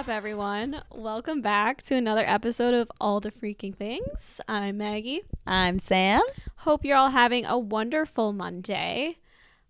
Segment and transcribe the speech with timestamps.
[0.00, 0.80] up, everyone?
[0.90, 4.40] Welcome back to another episode of All the Freaking Things.
[4.48, 5.20] I'm Maggie.
[5.46, 6.22] I'm Sam.
[6.56, 9.18] Hope you're all having a wonderful Monday.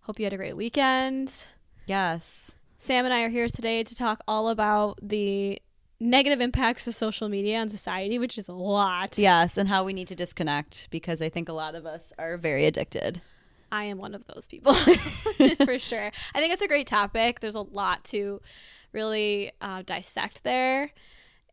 [0.03, 1.47] Hope you had a great weekend.
[1.85, 2.55] Yes.
[2.77, 5.61] Sam and I are here today to talk all about the
[5.99, 9.17] negative impacts of social media on society, which is a lot.
[9.17, 12.37] Yes, and how we need to disconnect because I think a lot of us are
[12.37, 13.21] very addicted.
[13.69, 14.73] I am one of those people
[15.65, 16.11] for sure.
[16.33, 17.39] I think it's a great topic.
[17.39, 18.41] There's a lot to
[18.93, 20.91] really uh, dissect there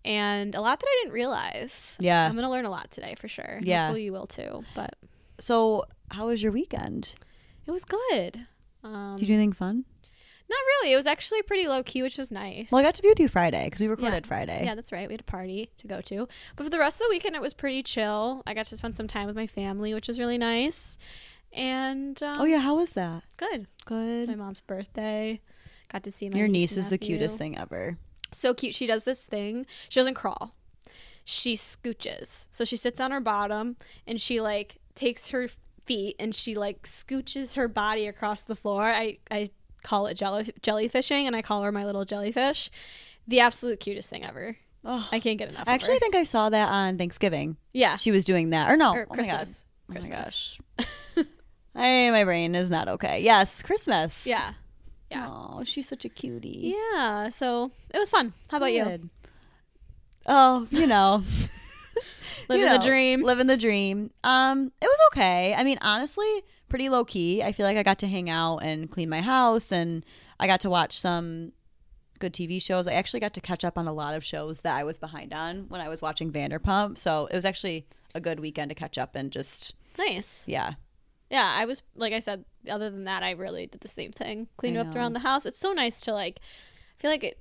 [0.05, 1.97] and a lot that I didn't realize.
[2.01, 2.27] Yeah.
[2.27, 3.61] I'm going to learn a lot today for sure.
[3.63, 3.87] Yeah.
[3.87, 4.65] Hopefully you will too.
[4.75, 4.95] But
[5.39, 7.15] So, how was your weekend?
[7.67, 8.47] it was good.
[8.83, 9.85] Um, Did you do anything fun?
[10.51, 10.95] not really.
[10.95, 12.71] It was actually pretty low key, which was nice.
[12.73, 14.63] Well, I got to be with you Friday because we recorded Friday.
[14.65, 15.07] Yeah, that's right.
[15.07, 16.27] We had a party to go to.
[16.57, 18.43] But for the rest of the weekend, it was pretty chill.
[18.47, 20.97] I got to spend some time with my family, which was really nice.
[21.53, 23.25] And um, Oh yeah, how was that?
[23.37, 23.67] good.
[23.85, 24.29] Good.
[24.29, 25.43] My mom's birthday.
[25.93, 27.99] Got to see my Your niece niece is the cutest thing ever.
[28.33, 28.75] So cute.
[28.75, 29.67] She does this thing.
[29.89, 30.55] She doesn't crawl.
[31.25, 32.49] She scooches.
[32.51, 35.49] So she sits on her bottom and she like takes her
[35.85, 38.85] feet and she like scooches her body across the floor.
[38.85, 39.49] I I
[39.83, 42.71] call it jelly jellyfishing and I call her my little jellyfish.
[43.27, 44.57] The absolute cutest thing ever.
[44.85, 45.65] Oh, I can't get enough.
[45.67, 46.05] actually, I of her.
[46.05, 47.57] think I saw that on Thanksgiving.
[47.73, 47.97] yeah.
[47.97, 48.93] She was doing that, or no?
[48.95, 49.15] Or oh!
[49.15, 49.65] Christmas.
[49.91, 50.61] Oh my gosh!
[51.79, 53.23] Hey, my brain is not okay.
[53.23, 54.27] Yes, Christmas.
[54.27, 54.55] Yeah.
[55.11, 55.27] Yeah.
[55.29, 56.75] Oh, she's such a cutie.
[56.95, 57.31] Yeah.
[57.31, 58.33] So it was fun.
[58.51, 59.11] How about you?
[60.27, 61.23] Oh, you know.
[62.49, 63.23] Living you the dream.
[63.23, 64.11] Living the dream.
[64.25, 65.55] Um, it was okay.
[65.55, 67.43] I mean, honestly, pretty low key.
[67.43, 70.05] I feel like I got to hang out and clean my house and
[70.39, 71.53] I got to watch some
[72.19, 72.87] good TV shows.
[72.89, 75.33] I actually got to catch up on a lot of shows that I was behind
[75.33, 76.99] on when I was watching Vanderpump.
[76.99, 80.45] So it was actually a good weekend to catch up and just Nice.
[80.47, 80.75] yeah.
[81.31, 82.45] Yeah, I was like I said.
[82.69, 84.49] Other than that, I really did the same thing.
[84.57, 85.47] Cleaned up around the house.
[85.47, 86.41] It's so nice to like.
[86.41, 87.39] I feel like it.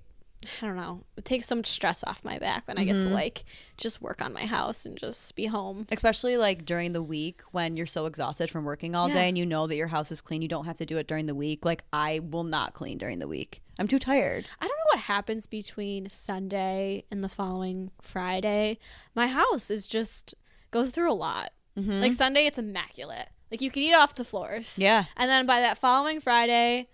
[0.61, 1.01] I don't know.
[1.17, 3.07] It takes so much stress off my back when I get Mm-hmm.
[3.07, 3.43] to like
[3.75, 5.87] just work on my house and just be home.
[5.91, 9.15] Especially like during the week when you're so exhausted from working all Yeah.
[9.15, 10.43] day and you know that your house is clean.
[10.43, 11.65] You don't have to do it during the week.
[11.65, 13.63] Like I will not clean during the week.
[13.79, 14.45] I'm too tired.
[14.61, 18.77] I don't know what happens between Sunday and the following Friday.
[19.15, 20.35] My house is just
[20.69, 21.51] goes through a lot.
[21.75, 21.99] Mm-hmm.
[22.01, 23.29] Like Sunday, it's immaculate.
[23.51, 24.77] Like you can eat off the floors.
[24.79, 25.05] Yeah.
[25.15, 26.87] And then by that following Friday,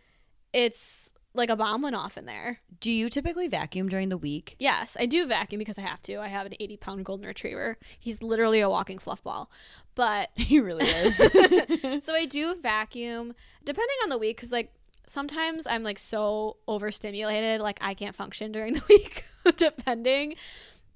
[0.53, 2.59] it's like a bomb went off in there.
[2.79, 4.55] Do you typically vacuum during the week?
[4.59, 6.17] Yes, I do vacuum because I have to.
[6.17, 7.77] I have an 80 pound golden retriever.
[7.99, 9.49] He's literally a walking fluff ball.
[9.95, 11.17] But He really is.
[12.05, 13.33] so I do vacuum
[13.63, 14.73] depending on the week because, like,
[15.07, 19.25] sometimes I'm like so overstimulated, like, I can't function during the week,
[19.57, 20.35] depending.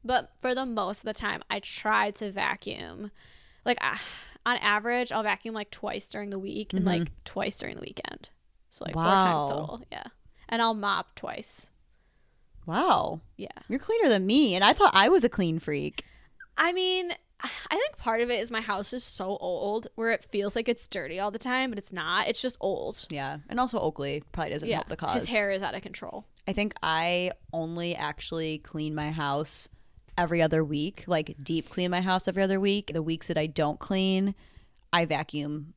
[0.04, 3.12] But for the most of the time, I try to vacuum.
[3.66, 4.02] Like, ah,
[4.48, 7.14] on average, I'll vacuum like twice during the week and like mm-hmm.
[7.26, 8.30] twice during the weekend.
[8.70, 9.84] So, like, four times total.
[9.92, 10.04] Yeah.
[10.48, 11.70] And I'll mop twice.
[12.66, 13.20] wow.
[13.36, 13.48] Yeah.
[13.68, 14.56] You're cleaner than me.
[14.56, 16.06] And I thought I was a clean freak.
[16.58, 17.12] I mean,
[17.44, 20.70] I think part of it is my house is so old where it feels like
[20.70, 22.30] it's dirty all the time, but it's not.
[22.30, 23.06] It's just old.
[23.10, 23.40] Yeah.
[23.50, 25.22] And also Oakley probably doesn't help the cause.
[25.22, 26.26] His hair is out of control.
[26.48, 29.68] I think I only actually clean my house
[30.18, 32.92] every other week, like deep clean my house every other week.
[32.94, 34.36] The weeks that I don't clean,
[34.92, 35.74] I vacuum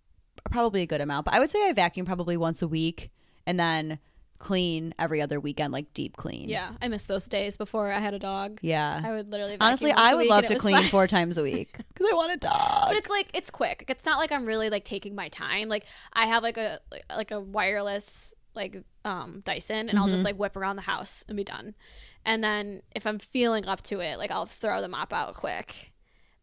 [0.51, 1.27] probably a good amount.
[1.27, 3.11] But I would say I vacuum probably once a week
[3.47, 3.99] and then
[4.39, 6.49] clean every other weekend, like deep clean.
[6.49, 8.59] Yeah, I miss those days before I had a dog.
[8.63, 9.03] Yeah.
[9.05, 10.89] I would literally Honestly, I would love to clean fine.
[10.89, 12.89] four times a week because I want a dog.
[12.89, 13.85] But it's like it's quick.
[13.89, 15.69] It's not like I'm really like taking my time.
[15.69, 15.85] Like
[16.15, 16.79] I have like a
[17.15, 20.13] like a wireless like um Dyson and I'll Mm-hmm.
[20.15, 21.75] just like whip around the house and be done.
[22.25, 25.93] And then if I'm feeling up to it, like I'll throw the mop out quick.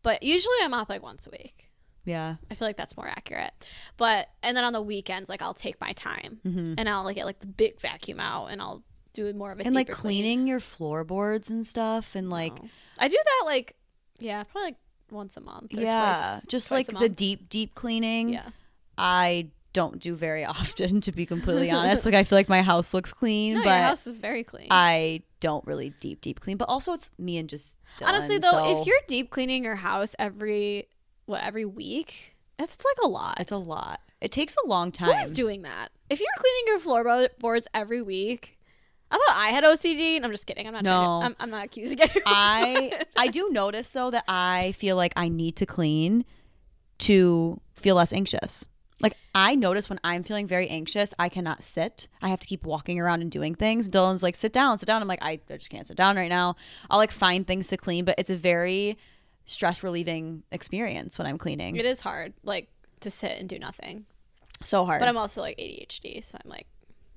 [0.04, 1.70] But usually I mop like once a week.
[2.06, 2.36] yeah.
[2.50, 3.52] I feel like that's more accurate.
[3.98, 7.26] But and then on the weekends, like I'll take my time and I'll like get
[7.26, 8.84] like the big vacuum out and I'll
[9.14, 9.68] do more of a Mm-hmm.
[9.68, 10.24] And like deeper clean.
[10.24, 12.70] cleaning your floorboards and stuff and like Oh.
[13.00, 13.76] I do that like
[14.20, 14.76] yeah, probably like
[15.12, 15.76] once a month.
[15.78, 18.30] Or yeah, twice, just twice like the deep deep cleaning.
[18.34, 18.50] yeah.
[18.98, 22.06] I don't do very often to be completely honest.
[22.06, 24.68] Like I feel like my house looks clean, No, but your house is very clean.
[24.72, 26.58] I don't really deep deep clean.
[26.58, 29.76] But also it's me and just Dylan, Honestly though, so if you're deep cleaning your
[29.76, 30.88] house every
[31.26, 33.40] what every week, that's like a lot.
[33.40, 34.02] it's a lot.
[34.20, 35.14] It takes a long time.
[35.16, 35.90] Who's doing that?
[36.10, 38.58] If you're cleaning your floorboards every week,
[39.12, 40.66] I thought I had OCD, and I'm just kidding.
[40.68, 40.84] I'm not.
[40.84, 40.90] No.
[40.92, 42.24] Trying to, I'm, I'm not accusing anyone.
[42.26, 46.26] I I do notice though that I feel like I need to clean
[47.00, 48.68] to feel less anxious.
[49.00, 52.08] Like I notice when I'm feeling very anxious, I cannot sit.
[52.22, 53.88] I have to keep walking around and doing things.
[53.88, 56.30] Dylan's like, "Sit down, sit down." I'm like, "I, I just can't sit down right
[56.30, 56.56] now."
[56.90, 58.98] I'll like find things to clean, but it's a very
[59.46, 61.76] stress relieving experience when I'm cleaning.
[61.76, 62.70] it is hard, like
[63.02, 64.06] to sit and do nothing.
[64.64, 65.00] so hard.
[65.00, 66.66] But I'm also like ADHD, so I'm like,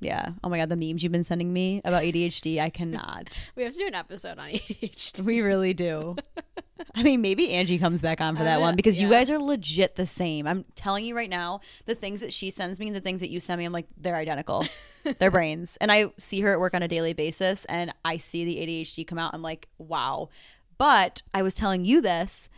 [0.01, 0.31] Yeah.
[0.43, 3.49] Oh my god, the memes you've been sending me about ADHD, I cannot.
[3.57, 5.21] We have to do an episode on ADHD.
[5.21, 6.17] we really do.
[6.95, 9.39] I mean, maybe Angie comes back on for that Uh, one because you guys are
[9.39, 10.47] legit the same.
[10.47, 13.29] I'm telling you right now, the things that she sends me and the things that
[13.29, 14.67] you send me, I'm like, they're identical.
[15.19, 15.77] they're brains.
[15.83, 19.07] And I see her at work on a daily basis and I see the ADHD
[19.07, 19.35] come out.
[19.35, 20.31] I'm like, wow.
[20.79, 22.49] But I was telling you this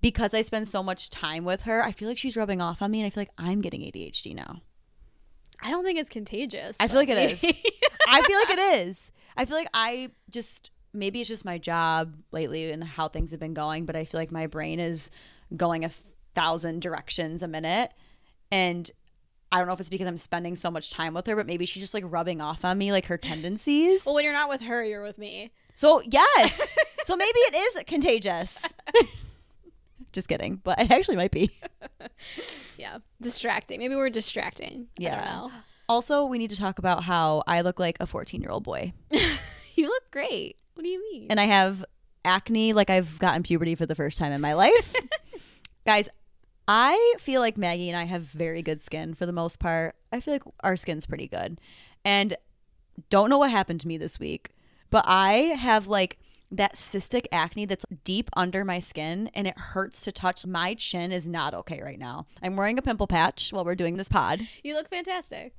[0.00, 1.84] because I spend so much time with her.
[1.84, 4.34] I feel like she's rubbing off on me and I feel like I'm getting ADHD
[4.34, 4.62] now.
[5.60, 6.76] I don't think it's contagious.
[6.80, 7.44] I feel like it is.
[8.08, 9.12] I feel like it is.
[9.36, 13.40] I feel like I just maybe it's just my job lately and how things have
[13.40, 15.10] been going, but I feel like my brain is
[15.54, 15.90] going a
[16.34, 17.92] thousand directions a minute.
[18.50, 18.90] And
[19.52, 21.66] I don't know if it's because I'm spending so much time with her, but maybe
[21.66, 24.04] she's just like rubbing off on me like her tendencies.
[24.06, 25.52] well, when you're not with her, you're with me.
[25.74, 26.78] So yes.
[27.04, 28.74] so maybe it is contagious.
[30.16, 30.60] just kidding.
[30.64, 31.50] But it actually might be.
[32.78, 33.78] Yeah, distracting.
[33.80, 34.88] Maybe we're distracting.
[34.98, 35.48] Yeah.
[35.88, 38.92] Also, we need to talk about how I look like a 14 year old boy.
[39.76, 40.56] You look great.
[40.74, 41.26] What do you mean?
[41.30, 41.84] and I have
[42.24, 44.94] acne like I've gotten puberty for the first time in my life.
[45.86, 46.08] Guys,
[46.66, 49.94] I feel like Maggie and I have very good skin for the most part.
[50.12, 51.60] I feel like our skin's pretty good.
[52.06, 52.36] And
[53.10, 54.50] don't know what happened to me this week,
[54.90, 56.18] but I have like
[56.50, 60.46] that cystic acne that's deep under my skin and it hurts to touch.
[60.46, 62.26] My chin is not okay right now.
[62.42, 64.40] I'm wearing a pimple patch while we're doing this pod.
[64.62, 65.54] you look fantastic.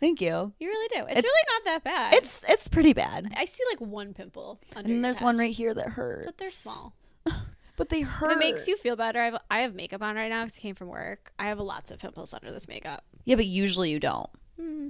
[0.00, 0.52] Thank you.
[0.58, 1.02] You really do.
[1.08, 2.14] It's, It's- really not that bad.
[2.14, 3.32] It's it's pretty bad.
[3.36, 4.90] I see like one pimple under.
[4.92, 6.26] And there's patch, one right here that hurts.
[6.26, 6.94] but they're small.
[7.76, 8.32] But they If hurt.
[8.32, 10.62] it makes you feel better, I have I have makeup on right now because I
[10.62, 11.32] came from work.
[11.38, 13.04] I have lots of pimples under this makeup.
[13.24, 14.28] Yeah, but usually you don't.
[14.60, 14.88] Hmm.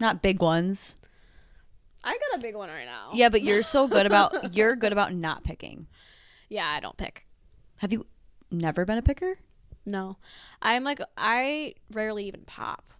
[0.00, 0.96] Not big ones.
[2.06, 3.10] I got a big one right now.
[3.12, 5.88] Yeah, but you're so good about you're good about not picking.
[6.48, 7.26] Yeah, I don't pick.
[7.78, 8.06] Have you
[8.50, 9.38] never been a picker?
[9.84, 10.16] No,
[10.62, 12.92] I'm like I rarely even pop.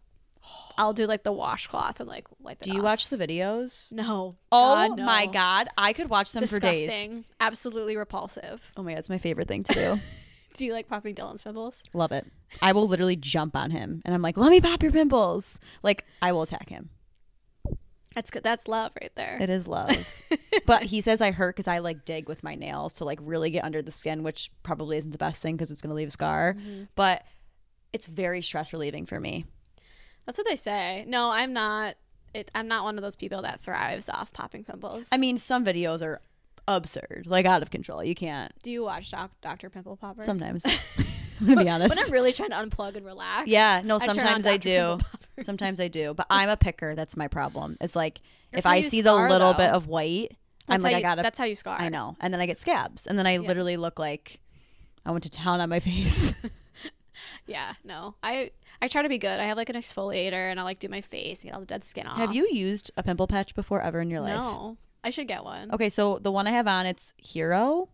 [0.76, 2.64] I'll do like the washcloth and like wipe it.
[2.64, 2.84] Do you off.
[2.84, 3.92] watch the videos?
[3.92, 4.34] No.
[4.50, 5.04] Oh God, no.
[5.04, 6.88] my god, I could watch them for days.
[6.88, 7.24] Disgusting.
[7.38, 8.72] Absolutely repulsive.
[8.76, 10.00] Oh my god, it's my favorite thing to do.
[10.56, 11.82] Do you like popping Dylan's pimples?
[11.92, 12.26] Love it.
[12.62, 16.04] I will literally jump on him and I'm like, "Let me pop your pimples." Like
[16.20, 16.90] I will attack him.
[18.16, 18.42] That's good.
[18.42, 19.36] That's love right there.
[19.40, 19.94] It is love.
[20.66, 23.50] but he says I hurt cuz I like dig with my nails to like really
[23.50, 26.08] get under the skin, which probably isn't the best thing cuz it's going to leave
[26.08, 26.54] a scar.
[26.54, 26.84] Mm-hmm.
[26.94, 27.24] But
[27.92, 29.44] it's very stress relieving for me.
[30.24, 31.04] That's what they say.
[31.06, 31.96] No, I'm not.
[32.32, 35.08] It, I'm not one of those people that thrives off popping pimples.
[35.12, 36.20] I mean, some videos are
[36.66, 38.02] absurd, like out of control.
[38.02, 38.52] You can't.
[38.62, 39.70] do you watch Doc, Dr.
[39.70, 40.22] Pimple Popper?
[40.22, 40.64] Sometimes,
[41.40, 41.94] I'm gonna be honest.
[41.94, 43.46] When I'm really trying to unplug and relax.
[43.48, 43.96] yeah, no.
[43.96, 44.98] I Sometimes I Dr.
[44.98, 45.18] do.
[45.40, 46.14] Sometimes I do.
[46.14, 46.94] But I'm a picker.
[46.94, 47.76] That's my problem.
[47.80, 48.20] It's like
[48.52, 49.58] if I you see the little though.
[49.58, 50.36] bit of white,
[50.68, 51.22] I'm like, how I gotta.
[51.22, 51.76] That's how you scar.
[51.78, 54.40] I know, and then I get scabs, and then I literally look like
[55.04, 56.34] I went to town on my face.
[57.46, 58.14] Yeah, no.
[58.22, 58.50] I
[58.82, 59.40] I try to be good.
[59.40, 61.84] I have like an exfoliator and I like do my face, get all the dead
[61.84, 62.16] skin off.
[62.16, 64.38] Have you used a pimple patch before ever in your life?
[64.38, 64.76] No.
[65.04, 65.70] I should get one.
[65.72, 67.88] Okay, so the one I have on, it's Hero.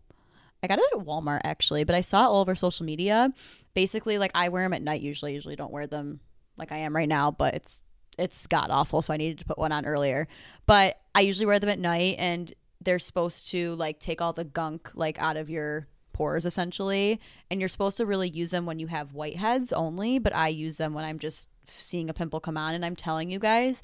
[0.63, 3.31] I got it at Walmart actually, but I saw it all over social media.
[3.73, 5.33] Basically, like I wear them at night usually.
[5.33, 6.19] Usually don't wear them
[6.57, 7.83] like I am right now, but it's
[8.17, 10.27] it's god awful, so I needed to put one on earlier.
[10.65, 14.43] But I usually wear them at night, and they're supposed to like take all the
[14.43, 17.19] gunk like out of your pores essentially,
[17.49, 20.19] and you're supposed to really use them when you have whiteheads only.
[20.19, 23.29] But I use them when I'm just seeing a pimple come on, and I'm telling
[23.29, 23.81] you guys,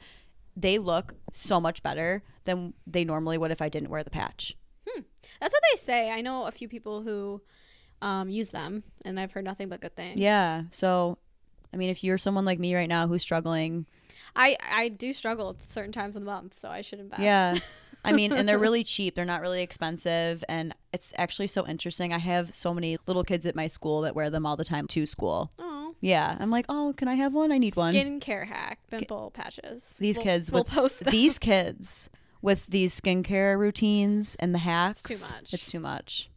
[0.55, 4.55] they look so much better than they normally would if I didn't wear the patch.
[5.39, 6.11] That's what they say.
[6.11, 7.41] I know a few people who
[8.01, 10.19] um, use them and I've heard nothing but good things.
[10.19, 10.63] Yeah.
[10.71, 11.17] So,
[11.73, 13.85] I mean, if you're someone like me right now who's struggling,
[14.35, 17.21] I I do struggle at certain times of the month, so I should invest.
[17.21, 17.57] yeah.
[18.05, 19.15] I mean, and they're really cheap.
[19.15, 20.41] They're not really expensive.
[20.47, 22.13] And it's actually so interesting.
[22.13, 24.88] I have so many little kids at my school that wear them all the time
[24.88, 25.51] to school.
[25.59, 25.93] Oh.
[25.99, 26.38] Yeah.
[26.39, 27.51] I'm like, oh, can I have one?
[27.51, 27.93] I need one.
[27.93, 29.97] Skincare hack, pimple patches.
[29.99, 31.11] These We'll- kids we'll with post them.
[31.11, 32.09] these kids
[32.41, 35.03] with these skincare routines and the hacks.
[35.03, 35.53] too much.
[35.53, 36.28] It's too much.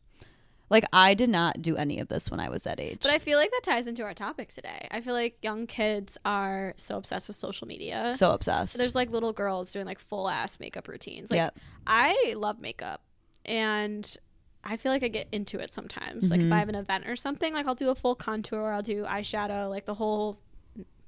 [0.73, 2.99] Like I did not do any of this when I was that age.
[3.03, 4.89] But I feel like that ties into our topic today.
[4.91, 8.15] I feel like young kids are so obsessed with social media.
[8.17, 8.77] so obsessed.
[8.77, 11.31] There's like little girls doing like full ass makeup routines.
[11.31, 11.59] Like Yep.
[11.87, 13.03] I love makeup
[13.45, 14.17] and
[14.65, 16.31] I feel like I get into it sometimes.
[16.31, 16.47] Like Mm-hmm.
[16.49, 19.05] if I have an event or something, like I'll do a full contour, I'll do
[19.05, 20.39] eyeshadow, like the whole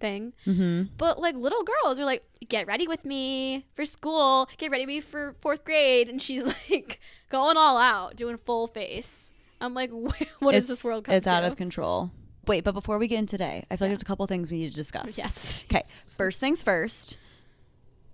[0.01, 0.35] thing.
[0.47, 0.83] mm-hmm.
[0.99, 4.95] But like little girls are like, get ready with me for school, get ready with
[4.97, 9.31] me for fourth grade, and she's like going all out, doing full face.
[9.61, 9.91] I'm like,
[10.39, 11.33] what is this world It's to?
[11.33, 12.11] out of control.
[12.47, 14.59] Wait, but before we get in today, I feel like there's a couple things we
[14.59, 15.17] need to discuss.
[15.17, 15.65] Yes.
[15.71, 15.83] Okay.
[16.07, 17.17] First things first.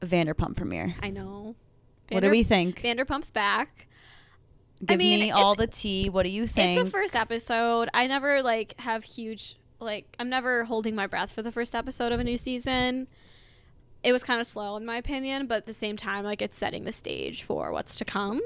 [0.00, 0.94] Vanderpump premiere.
[1.02, 1.54] I know.
[2.10, 2.80] what do we think?
[2.80, 3.86] Vanderpump's back.
[4.84, 6.08] Give mean, me all the tea.
[6.08, 6.78] What do you think?
[6.78, 7.90] It's a first episode.
[7.92, 12.12] I never like have huge like I'm never holding my breath for the first episode
[12.12, 13.08] of a new season.
[14.02, 16.56] It was kind of slow in my opinion, but at the same time, like it's
[16.56, 18.40] setting the stage for what's to come.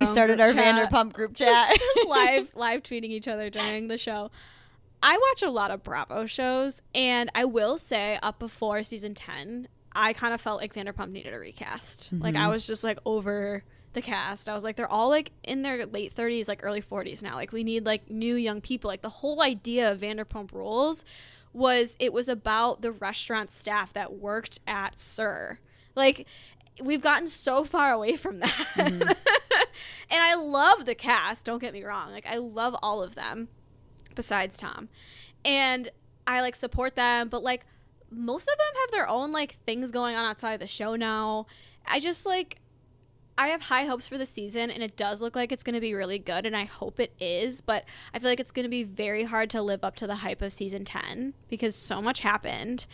[0.00, 0.90] We started our chat.
[0.90, 1.76] Vanderpump group chat.
[2.08, 4.30] Live live tweeting each other during the show.
[5.02, 9.68] I watch a lot of Bravo shows, and I will say, up before season ten,
[9.94, 12.12] I kind of felt like Vanderpump needed a recast.
[12.12, 12.50] Like I Mhm.
[12.50, 14.48] was just like over the cast.
[14.48, 17.34] I was like, they're all like in their late thirties, like early forties now.
[17.34, 18.88] Like we need like new young people.
[18.88, 21.04] Like the whole idea of Vanderpump Rules
[21.52, 25.58] was it was about the restaurant staff that worked at SUR.
[25.96, 26.26] Like
[26.80, 28.48] we've gotten so far away from that.
[28.76, 29.16] Mhm.
[30.10, 32.10] And I love the cast, don't get me wrong.
[32.10, 33.48] Like I love all of them
[34.14, 34.88] besides Tom.
[35.44, 35.88] And
[36.26, 37.66] I like support them, but like
[38.10, 41.46] most of them have their own like things going on outside of the show now.
[41.86, 42.58] I just like
[43.38, 45.80] I have high hopes for the season and it does look like it's going to
[45.80, 48.70] be really good and I hope it is, but I feel like it's going to
[48.70, 52.20] be very hard to live up to the hype of season 10 because so much
[52.20, 52.86] happened.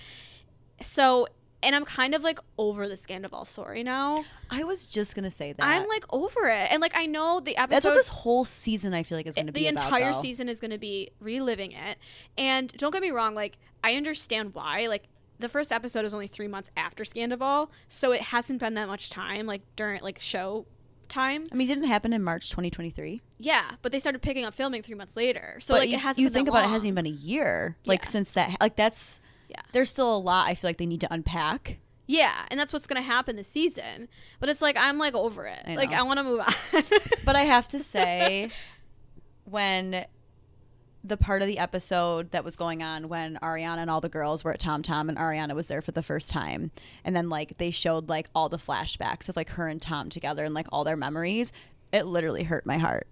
[0.81, 1.27] So,
[1.63, 4.25] and I'm kind of like over the Scandoval story now.
[4.51, 5.65] I was just gonna say that.
[5.65, 6.71] I'm like over it.
[6.71, 9.37] And like I know the episode That's what this whole season I feel like is
[9.37, 9.81] eh, gonna the be about.
[9.81, 10.21] The entire though.
[10.21, 11.99] season is going to be reliving it.
[12.39, 14.87] And don't get me wrong, like I understand why.
[14.87, 15.05] Like
[15.39, 19.11] the first episode is only three months after Scandoval, so it hasn't been that much
[19.11, 20.67] time, like during like show
[21.09, 21.45] time.
[21.53, 23.21] I mean, it didn't happen in March 2023.
[23.39, 25.59] Yeah, but they started picking up filming three months later.
[25.61, 26.23] So but like you, it hasn't.
[26.23, 27.77] you been think about it, it hasn't even been a year.
[27.85, 28.09] Like Yeah.
[28.09, 29.61] since that, like that's Yeah.
[29.73, 31.79] There's still a lot I feel like they need to unpack.
[32.07, 34.09] Yeah, and that's what's going to happen this season.
[34.39, 35.61] But it's like I'm like over it.
[35.67, 35.93] I Like.
[35.93, 36.83] I want to move on.
[37.25, 38.51] But I have to say,
[39.45, 40.07] when
[41.03, 44.43] the part of the episode that was going on when Ariana and all the girls
[44.43, 46.71] were at Tom Tom and Ariana was there for the first time,
[47.05, 50.45] and then like they showed like all the flashbacks of like her and Tom together
[50.45, 51.53] and like all their memories,
[51.93, 53.09] it literally hurt my heart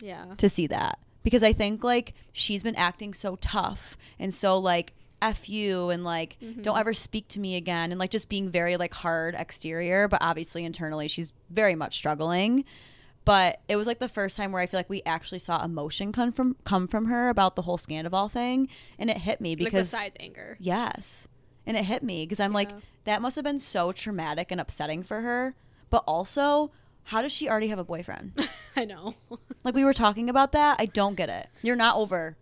[0.00, 0.26] yeah.
[0.38, 4.92] to see that because I think like she's been acting so tough and so like
[5.22, 6.78] f you and like don't mm-hmm.
[6.78, 7.90] ever speak to me again.
[7.90, 10.08] And like just being very like hard exterior.
[10.08, 12.64] But obviously internally she's very much struggling.
[13.24, 16.12] But it was like the first time where I feel like we actually saw emotion
[16.12, 18.68] come from come from her about the whole Scandoval thing.
[18.98, 20.56] And it hit me Like because besides anger.
[20.60, 21.28] yes.
[21.66, 22.70] And it hit me because I'm like
[23.04, 25.54] that must have been so traumatic and upsetting for her.
[25.90, 26.70] But also
[27.04, 28.32] how does she already have a boyfriend?
[28.76, 29.14] I know.
[29.64, 30.76] like we were talking about that.
[30.80, 31.48] I don't get it.
[31.62, 32.36] You're not over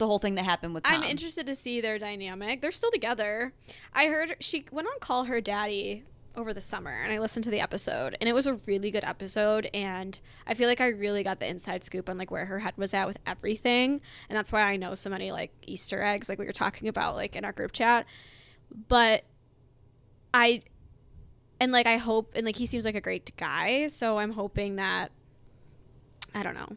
[0.00, 1.02] the whole thing that happened with Tom.
[1.02, 2.60] I'm interested to see their dynamic.
[2.60, 3.52] They're still together.
[3.94, 6.02] I heard she went on Call Her Daddy
[6.36, 9.04] over the summer and I listened to the episode and it was a really good
[9.04, 12.60] episode and I feel like I really got the inside scoop on like where her
[12.60, 16.28] head was at with everything and that's why I know so many like Easter eggs
[16.28, 18.06] like we were talking about like in our group chat.
[18.88, 19.24] But
[20.32, 20.62] I
[21.60, 24.76] and like I hope and like he seems like a great guy, so I'm hoping
[24.76, 25.10] that
[26.34, 26.76] I don't know.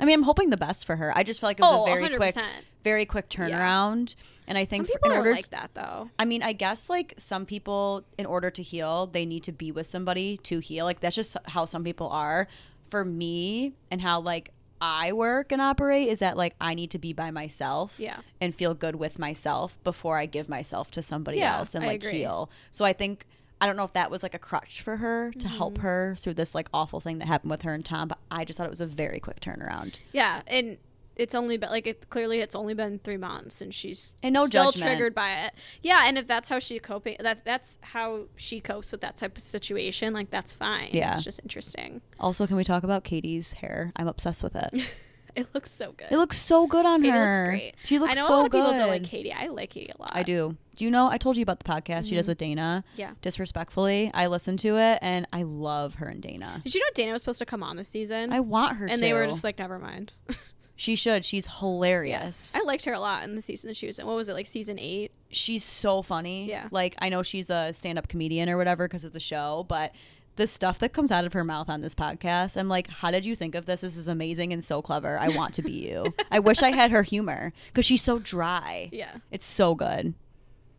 [0.00, 1.12] I mean, I'm hoping the best for her.
[1.16, 2.16] I just feel like it was Oh, a very 100%.
[2.16, 2.36] quick,
[2.82, 4.14] very quick turnaround.
[4.46, 6.10] And I think Some for, in order, like that though.
[6.18, 9.70] I mean, I guess like some people, in order to heal, they need to be
[9.72, 10.84] with somebody to heal.
[10.84, 12.48] Like that's just how some people are.
[12.90, 16.98] For me, and how like I work and operate is that like I need to
[16.98, 17.98] be by myself.
[17.98, 18.18] Yeah.
[18.40, 21.88] and feel good with myself before I give myself to somebody Yeah, else and I
[21.88, 22.18] like agree.
[22.18, 22.50] heal.
[22.70, 23.26] So I think
[23.64, 25.56] I don't know if that was like a crutch for her to Mm-hmm.
[25.56, 28.44] help her through this like awful thing that happened with her and Tom, but I
[28.44, 29.98] just thought it was a very quick turnaround.
[30.12, 30.76] Yeah, and
[31.16, 34.46] it's only been like it clearly it's only been three months, and she's And no
[34.46, 34.90] still judgment.
[34.90, 35.52] triggered by it.
[35.82, 39.36] Yeah, and if that's how she coping, that that's how she copes with that type
[39.36, 40.12] of situation.
[40.12, 40.90] Like that's fine.
[40.92, 41.14] Yeah.
[41.14, 42.02] it's just interesting.
[42.20, 43.92] Also, can we talk about Katie's hair?
[43.96, 44.74] I'm obsessed with it.
[45.36, 46.06] It looks so good.
[46.12, 47.26] It looks so good on Katie her.
[47.26, 47.74] looks great.
[47.84, 48.64] She looks I know so a lot of good.
[48.66, 49.32] people don't like Katie.
[49.32, 50.12] I like Katie a lot.
[50.14, 50.56] I do.
[50.74, 51.08] Do you know?
[51.08, 52.30] I told you about the podcast she does mm-hmm.
[52.30, 52.84] with Dayna.
[52.96, 53.12] Yeah.
[53.22, 56.62] Disrespectfully, I listened to it and I love her and Dayna.
[56.62, 58.32] Did you know Dayna was supposed to come on this season?
[58.32, 59.00] I want her and to.
[59.00, 60.12] they were just like, never mind.
[60.76, 61.24] she should.
[61.24, 62.54] She's hilarious.
[62.56, 64.06] I liked her a lot in the season that she was in.
[64.06, 65.12] What was it like season eight?
[65.34, 66.48] she's so funny.
[66.48, 66.68] Yeah.
[66.70, 69.92] Like I know she's a stand-up comedian or whatever because of the show, but
[70.36, 73.24] the stuff that comes out of her mouth on this podcast, I'm like, how did
[73.24, 73.82] you think of this?
[73.82, 75.18] This is amazing and so clever.
[75.18, 76.12] I want to be you.
[76.30, 78.88] I wish I had her humor because she's so dry.
[78.92, 79.16] Yeah.
[79.30, 80.14] It's so good.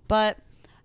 [0.08, 0.38] But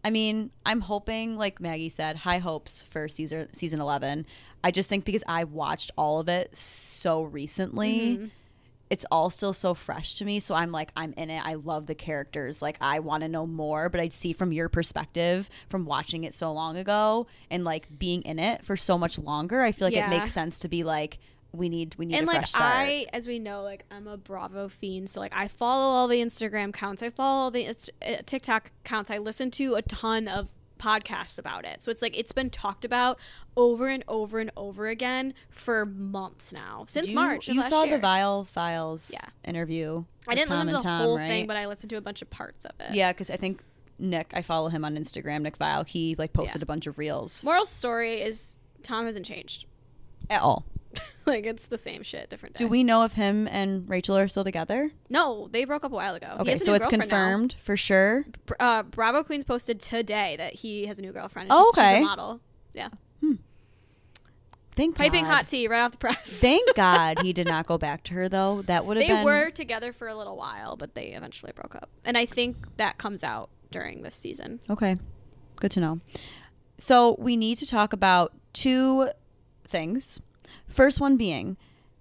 [0.02, 4.26] I mean, I'm hoping, like Maggie said, high hopes for season season 11.
[4.62, 8.26] I just think because I watched all of it so recently, Mm-hmm.
[8.90, 10.38] it's all still so fresh to me.
[10.40, 11.44] So I'm like, I'm in it.
[11.46, 12.60] I love the characters.
[12.60, 13.88] Like, I want to know more.
[13.88, 18.20] But I'd see from your perspective, from watching it so long ago and like being
[18.22, 20.08] in it for so much longer, I feel like Yeah.
[20.08, 21.18] it makes sense to be like,
[21.52, 22.44] we need we need and like.
[22.54, 26.20] I, as we know, like I'm a Bravo fiend, so like I follow all the
[26.20, 30.28] Instagram accounts, I follow all the Inst- uh, TikTok accounts, I listen to a ton
[30.28, 31.82] of podcasts about it.
[31.82, 33.18] So it's like it's been talked about
[33.56, 37.48] over and over and over again for months now since You- March.
[37.48, 37.98] You saw year.
[37.98, 39.28] the Viall Files Yeah.
[39.44, 40.04] interview.
[40.26, 41.28] I didn't Tom listen to the Tom, whole right?
[41.28, 42.94] thing, but I listened to a bunch of parts of it.
[42.94, 43.62] Yeah, because I think
[43.98, 45.86] Nick, I follow him on Instagram, Nick Viall.
[45.86, 46.64] He like posted Yeah.
[46.64, 49.66] a bunch of reels Moral story is Tom hasn't changed.
[50.30, 50.64] at all.
[51.26, 52.64] like it's the same shit, different day.
[52.64, 54.90] Do we know if him and Rachel are still together?
[55.08, 56.36] No, they broke up a while ago.
[56.40, 57.16] Okay, so it's girlfriend now.
[57.18, 58.24] confirmed for sure.
[58.46, 61.50] Br- Uh, Bravo Queens posted today that he has a new girlfriend.
[61.50, 62.02] and Oh, she's, she's okay.
[62.02, 62.40] a model.
[62.74, 62.88] Yeah,
[64.76, 65.30] Thank piping God.
[65.30, 66.22] hot tea right off the press.
[66.40, 68.62] Thank God he did not go back to her though.
[68.62, 71.74] That would have they been were together for a little while, but they eventually broke
[71.74, 74.60] up, and I think that comes out during this season.
[74.70, 74.96] Okay.
[75.56, 76.00] Good to know.
[76.78, 79.10] So we need to talk about two
[79.66, 80.20] things.
[80.70, 81.56] First one being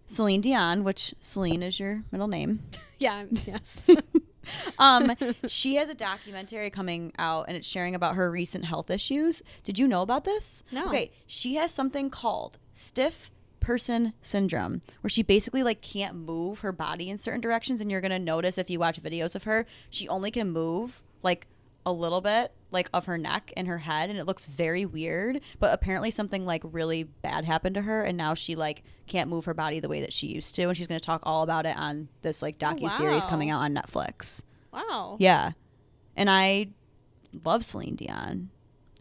[0.08, 2.64] Celine Dion, which Celine is your middle name.
[3.02, 3.24] Yeah.
[3.48, 3.88] Yes.
[4.78, 5.16] Um,
[5.48, 9.42] she has a documentary coming out and it's sharing about her recent health issues.
[9.64, 10.64] Did you know about this?
[10.72, 10.88] No.
[10.88, 16.72] Okay, she has something called stiff person syndrome where she basically like can't move her
[16.72, 19.66] body in certain directions and you're going to notice if you watch videos of her,
[19.90, 21.46] she only can move like
[21.86, 25.42] a little bit like of her neck and her head and it looks very weird,
[25.60, 29.46] but apparently something like really bad happened to her and now she like can't move
[29.46, 31.66] her body the way that she used to and she's going to talk all about
[31.66, 33.30] it on this like oh, docu series wow.
[33.30, 34.44] coming out on Netflix.
[34.72, 35.18] wow.
[35.20, 35.52] Yeah.
[36.16, 36.70] And I
[37.46, 38.50] love Celine Dion.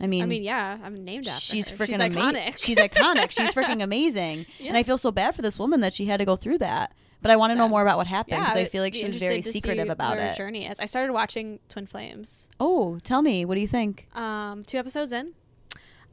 [0.01, 1.77] I mean, I mean, yeah, I'm named after she's her.
[1.77, 2.59] freaking she's ama- iconic.
[2.59, 3.31] she's iconic.
[3.33, 4.47] She's freaking amazing.
[4.59, 4.69] Yeah.
[4.69, 6.95] And I feel so bad for this woman that she had to go through that.
[7.21, 9.05] But I want to know more about what happened because I I'd feel like she
[9.05, 10.37] was very secretive about it.
[10.37, 10.79] Journey is.
[10.79, 12.49] I started watching Twin Flames.
[12.61, 14.07] Oh, tell me, what do you think?
[14.15, 15.33] Um, two episodes in,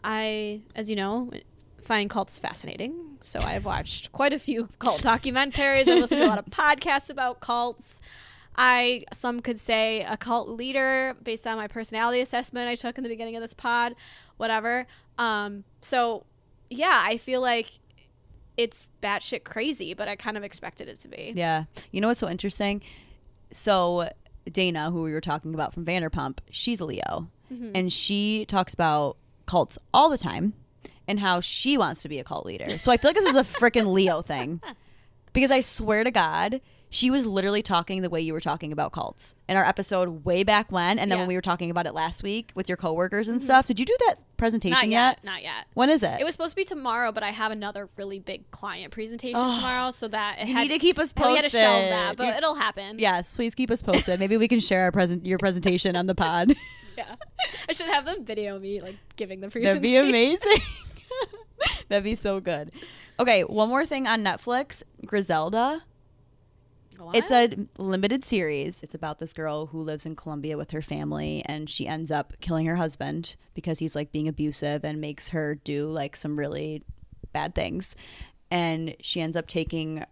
[0.03, 1.31] I, as you know,
[1.81, 3.17] find cults fascinating.
[3.21, 5.88] So I've watched quite a few cult documentaries.
[5.88, 8.01] I've listened to a lot of podcasts about cults.
[8.57, 13.03] I some could say a cult leader based on my personality assessment I took in
[13.03, 13.95] the beginning of this pod,
[14.38, 14.88] whatever.
[15.17, 16.25] Um, so
[16.69, 17.67] yeah, I feel like
[18.57, 21.33] it's batshit crazy, but I kind of expected it to be.
[21.35, 21.65] Yeah.
[21.91, 22.81] You know what's so interesting?
[23.51, 24.09] So
[24.50, 27.29] Dayna, who we were talking about from Vanderpump, she's a Leo.
[27.51, 27.71] Mm-hmm.
[27.75, 30.53] And she talks about cults all the time
[31.07, 32.77] and how she wants to be a cult leader.
[32.79, 34.61] So I feel like this is a freaking Leo thing.
[35.33, 36.61] Because I swear to God,
[36.96, 40.44] she was literally talking the way you were talking about cults in our episode way
[40.44, 40.98] back when.
[40.98, 41.14] And then Yeah.
[41.16, 41.20] Mm-hmm.
[41.24, 43.68] when we were talking about it last week with your coworkers and stuff.
[43.68, 44.92] Did you do that presentation Not yet?
[44.92, 45.66] yet, not yet.
[45.74, 46.20] When is it?
[46.20, 49.55] It was supposed to be tomorrow, but I have another really big client presentation Oh.
[49.55, 51.31] tomorrow, so that it you had, need to keep us posted.
[51.31, 52.98] we had to shelve that, but You- it'll happen.
[53.00, 54.20] Yes, please keep us posted.
[54.20, 56.53] Maybe we can share our present your presentation on the pod.
[56.98, 57.16] Yeah.
[57.68, 59.81] I should have them video me like giving the presentation.
[59.81, 60.60] That'd be amazing.
[61.90, 62.72] That'd be so good.
[63.20, 65.84] Okay, one more thing on Netflix, Griselda.
[67.14, 68.84] It's a limited series.
[68.84, 72.34] It's about this girl who lives in Colombia with her family and she ends up
[72.42, 76.84] killing her husband because he's like being abusive and makes her do like some really
[77.34, 77.96] bad things.
[78.51, 80.05] And she ends up taking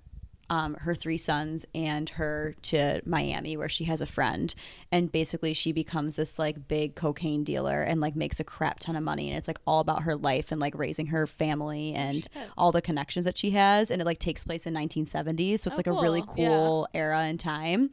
[0.54, 4.54] um, her three sons and her to Miami where she has a friend.
[4.92, 8.96] And basically, she becomes this like big cocaine dealer and like makes a crap ton
[8.96, 9.30] of money.
[9.30, 12.50] And it's like all about her life and like raising her family and shit.
[12.58, 13.90] all the connections that she has.
[13.90, 15.60] And it like takes place in 1970s.
[15.60, 16.88] So it's Oh, like a really cool.
[16.94, 17.00] Yeah.
[17.02, 17.90] era in time.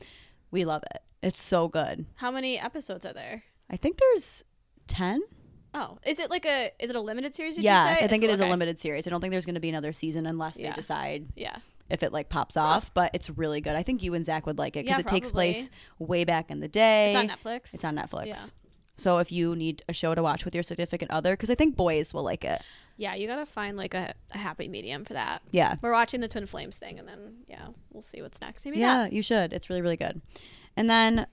[0.51, 1.03] We love it.
[1.23, 2.07] It's so good.
[2.17, 3.45] How many episodes are there?
[3.71, 4.45] I think there's
[4.89, 5.21] 10.
[5.73, 7.55] Oh, is it like a is it a limited series?
[7.55, 8.01] Did Yes?
[8.03, 9.07] I think it It's- is a limited series.
[9.07, 11.57] I don't think there's going to be another season unless they decide Yeah.
[11.91, 13.75] If it like pops off, but it's really good.
[13.75, 16.51] I think you and Zach would like it because Yeah, it takes place way back
[16.51, 17.15] in the day.
[17.15, 17.75] It's on Netflix.
[17.75, 18.27] It's on Netflix.
[18.27, 18.37] Yeah.
[18.97, 21.75] So if you need a show to watch with your significant other, because I think
[21.75, 22.61] boys will like it.
[22.99, 25.41] yeah, you gotta find like a, a happy medium for that.
[25.53, 25.77] Yeah.
[25.81, 28.65] We're watching the Twin Flames thing, and then yeah, we'll see what's next.
[28.67, 29.13] Maybe yeah, that.
[29.13, 29.53] you should.
[29.55, 30.21] It's really, really good.
[30.77, 31.27] And then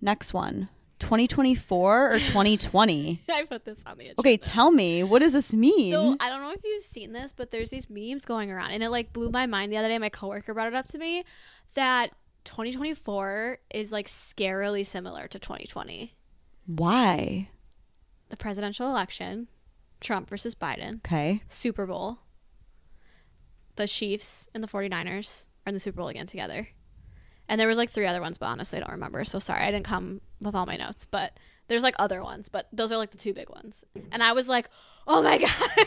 [0.00, 3.22] next one 2024 or 2020?
[3.30, 4.20] I put this on the agenda.
[4.20, 5.90] Okay, tell me, what does this mean?
[5.92, 8.82] So I don't know if you've seen this, but there's these memes going around, and
[8.82, 9.98] it like blew my mind the other day.
[9.98, 11.24] My coworker brought it up to me
[11.74, 12.10] that
[12.44, 16.14] 2024 is like scarily similar to 2020.
[16.66, 17.48] Why?
[18.30, 19.48] The presidential election,
[20.00, 21.42] Trump versus Biden, Okay.
[21.48, 22.18] Super Bowl.
[23.76, 26.68] The Chiefs and the 49ers are in the Super Bowl again together.
[27.48, 29.24] And there was like three other ones, but honestly I don't remember.
[29.24, 31.36] So sorry, I didn't come with all my notes, but
[31.68, 33.84] there's like other ones, but those are like the two big ones.
[34.12, 34.70] And I was like,
[35.06, 35.38] "Oh my
[35.78, 35.86] god."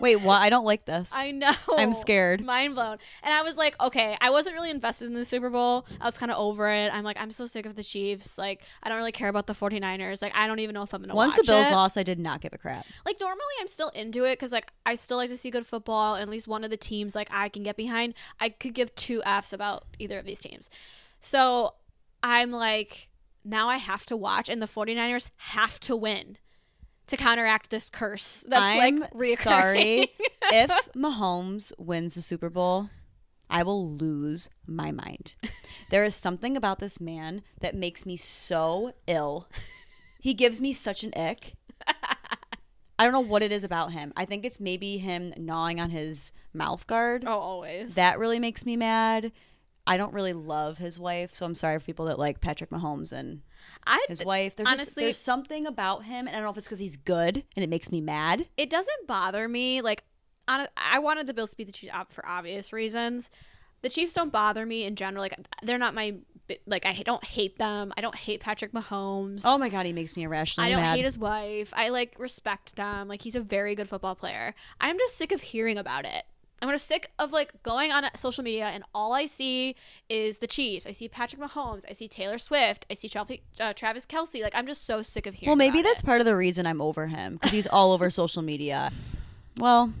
[0.00, 0.40] Wait, what?
[0.40, 1.12] I don't like this.
[1.14, 1.54] I know.
[1.68, 2.44] I'm scared.
[2.44, 2.98] Mind blown.
[3.22, 5.86] And I was like, okay, I wasn't really invested in the Super Bowl.
[6.00, 6.92] I was kind of over it.
[6.92, 8.38] I'm like, I'm so sick of the Chiefs.
[8.38, 10.20] Like, I don't really care about the 49ers.
[10.20, 11.28] Like, I don't even know if I'm going to watch it.
[11.28, 11.72] Once the Bills it.
[11.72, 12.86] lost, I did not give a crap.
[13.04, 16.16] Like, normally I'm still into it because, like, I still like to see good football.
[16.16, 18.14] At least one of the teams, like, I can get behind.
[18.40, 20.68] I could give two Fs about either of these teams.
[21.20, 21.74] So
[22.22, 23.08] I'm like,
[23.44, 26.38] now I have to watch, and the 49ers have to win.
[27.08, 29.36] To counteract this curse that's I'm like reoccurring.
[29.38, 30.08] sorry
[30.52, 32.90] if Mahomes wins the Super Bowl.
[33.48, 35.36] I will lose my mind.
[35.90, 39.48] There is something about this man that makes me so ill.
[40.18, 41.54] He gives me such an ick.
[42.98, 44.12] I don't know what it is about him.
[44.16, 47.22] I think it's maybe him gnawing on his mouth guard.
[47.24, 47.94] oh, always.
[47.94, 49.30] That really makes me mad.
[49.86, 53.12] I don't really love his wife, so I'm sorry for people that like Patrick Mahomes
[53.12, 53.42] and
[53.86, 54.56] I his wife.
[54.56, 56.96] There's just, honestly- there's something about him, and I don't know if it's because he's
[56.96, 58.48] good and it makes me mad.
[58.56, 59.80] it doesn't bother me.
[59.82, 60.04] Like,
[60.48, 63.30] on I wanted the Bills to beat the Chiefs for obvious reasons.
[63.82, 65.22] The Chiefs don't bother me in general.
[65.22, 66.14] Like, they're not my
[66.66, 66.86] like.
[66.86, 67.92] I don't hate them.
[67.96, 69.42] I don't hate Patrick Mahomes.
[69.44, 70.96] Oh my god, he makes me irrationally I don't mad.
[70.96, 71.72] hate his wife.
[71.76, 73.06] I like respect them.
[73.08, 74.54] Like, he's a very good football player.
[74.80, 76.24] I'm just sick of hearing about it.
[76.62, 79.76] I'm just sick of like going on social media and all I see
[80.08, 80.86] is the Chiefs.
[80.86, 81.84] I see Patrick Mahomes.
[81.88, 82.86] I see Taylor Swift.
[82.90, 84.42] I see Travis, uh, Travis Kelce.
[84.42, 85.50] Like, I'm just so sick of hearing.
[85.50, 86.06] well, maybe that's it.
[86.06, 88.90] part of the reason I'm over him because he's all over social media.
[89.58, 89.92] Well,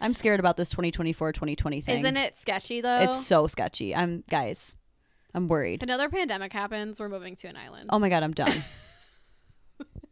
[0.00, 1.98] I'm scared about this 2024 2020 thing.
[1.98, 3.00] Isn't it sketchy though?
[3.00, 3.94] It's so sketchy.
[3.94, 4.76] I'm guys.
[5.34, 5.82] I'm worried.
[5.82, 7.90] If another pandemic happens, we're moving to an island.
[7.92, 8.62] Oh my god, I'm done.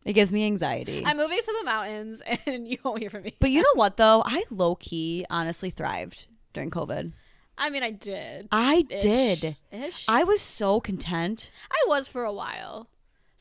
[0.05, 1.03] it gives me anxiety.
[1.05, 3.35] I'm moving to the mountains, and you won't hear from me.
[3.41, 4.23] but you know what though?
[4.25, 7.13] I low key honestly thrived during COVID.
[7.57, 8.49] I mean, I did.
[8.51, 9.03] I Ish.
[9.03, 9.57] did.
[9.71, 10.07] Ish.
[10.09, 11.51] I was so content.
[11.71, 12.89] I was for a while.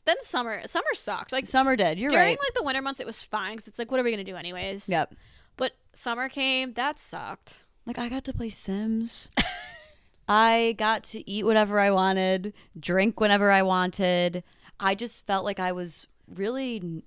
[0.04, 1.32] Then summer, summer sucked.
[1.32, 1.98] Like Summer did.
[1.98, 2.26] You're during right.
[2.26, 4.22] During like the winter months, it was fine because it's like, what are we gonna
[4.22, 4.88] do anyways?
[4.88, 5.14] Yep.
[5.56, 7.64] But summer came, that sucked.
[7.86, 9.30] Like I got to play Sims.
[10.28, 14.42] I got to eat whatever I wanted, drink whenever I wanted.
[14.80, 17.02] I just felt like I was really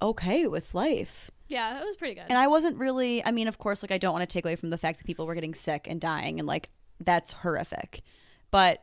[0.00, 1.30] okay with life.
[1.48, 2.24] Yeah, it was pretty good.
[2.28, 4.56] And I wasn't really, I mean, of course, like I don't want to take away
[4.56, 8.02] from the fact that people were getting sick and dying and like that's horrific.
[8.50, 8.82] But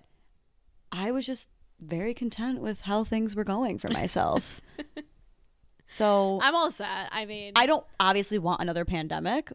[0.92, 1.50] I was just
[1.80, 4.62] very content with how things were going for myself.
[5.88, 7.10] so I'm all set.
[7.12, 9.52] I mean, I don't obviously want another pandemic.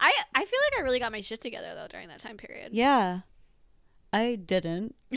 [0.00, 2.70] I I feel like I really got my shit together though during that time period.
[2.72, 3.20] Yeah.
[4.12, 4.94] I didn't.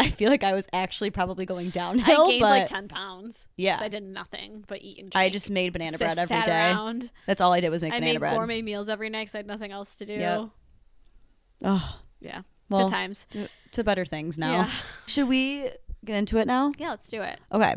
[0.00, 2.24] I feel like I was actually probably going downhill.
[2.24, 3.48] I gained but like ten pounds.
[3.56, 3.74] Yeah.
[3.76, 5.16] 'cause I did nothing but eat and drink.
[5.16, 6.50] I just made banana bread every day.
[6.72, 7.10] around.
[7.26, 8.00] That's all I did was make banana bread.
[8.00, 8.34] I banana made bread.
[8.36, 10.14] gourmet meals every night because I had nothing else to do.
[10.14, 10.48] Yep.
[11.62, 13.26] Oh, Yeah, well, good times.
[13.30, 14.50] to, to better things now.
[14.52, 14.70] Yeah.
[15.06, 15.68] Should we
[16.04, 16.72] get into it now?
[16.78, 17.38] Yeah, let's do it.
[17.52, 17.74] Okay.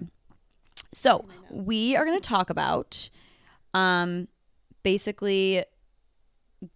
[0.93, 3.09] So we are going to talk about
[3.73, 4.27] um,
[4.83, 5.63] basically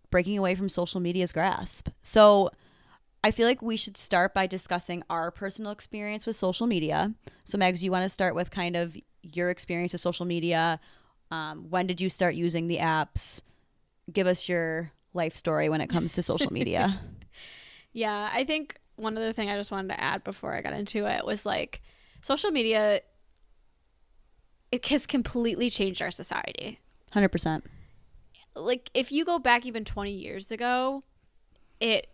[0.10, 1.90] breaking away from social media's grasp.
[2.02, 2.52] So
[3.28, 7.14] I feel like we should start by discussing our personal experience with social media.
[7.44, 10.80] So, Megs, you want to start with kind of your experience with social media?
[11.30, 13.42] Um, when did you start using the apps?
[14.10, 17.02] Give us your life story when it comes to social media.
[17.94, 21.08] Yeah, I think one other thing I just wanted to add before I got into
[21.08, 21.82] it was like
[22.22, 23.02] social media
[24.72, 26.80] it has completely changed our society.
[27.14, 27.64] 100%.
[28.56, 31.06] Like if you go back even 20 years ago,
[31.80, 32.08] it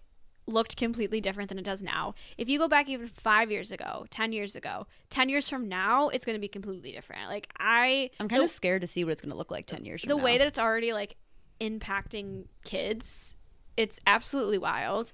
[0.45, 2.13] looked completely different than it does now.
[2.38, 6.10] If you go back even 5 years ago, 10 years ago, 10 years from now,
[6.10, 7.29] it's going to be completely different.
[7.29, 9.65] Like I I'm kind the- of scared to see what it's going to look like
[9.67, 10.23] 10 years from the now.
[10.23, 11.15] way that it's already like
[11.62, 13.36] impacting kids
[13.77, 15.13] it's absolutely wild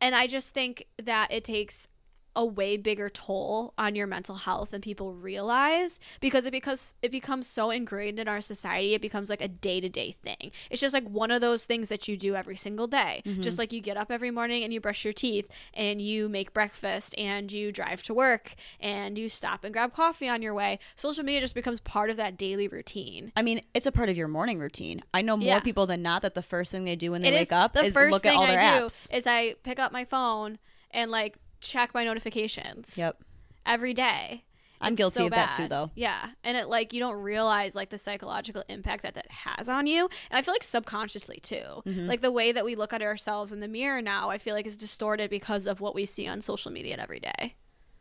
[0.00, 1.88] and i just think that it takes
[2.34, 7.10] a way bigger toll on your mental health than people realize because it because it
[7.10, 11.06] becomes so ingrained in our society it becomes like a day-to-day thing it's just like
[11.08, 13.40] one of those things that you do every single day Mm-hmm.
[13.42, 16.52] just like you get up every morning and you brush your teeth and you make
[16.52, 20.78] breakfast and you drive to work and you stop and grab coffee on your way
[20.96, 24.16] social media just becomes part of that daily routine I mean, it's a part of
[24.16, 25.02] your morning routine.
[25.12, 25.60] I know more Yeah.
[25.60, 27.72] people than not that the first thing they do when they It wake is- up
[27.74, 29.12] the is first look at thing all their I do apps.
[29.14, 30.58] is I pick up my phone
[30.90, 32.98] and like check my notifications.
[32.98, 33.22] Yep.
[33.64, 34.44] Every day.
[34.82, 35.92] I'm It's guilty so of that too, though.
[35.94, 39.86] Yeah, and it like you don't realize like the psychological impact that that has on
[39.86, 41.82] you, and I feel like subconsciously too.
[41.86, 42.08] Mm-hmm.
[42.08, 44.66] Like the way that we look at ourselves in the mirror now, I feel like
[44.66, 47.54] is distorted because of what we see on social media every day.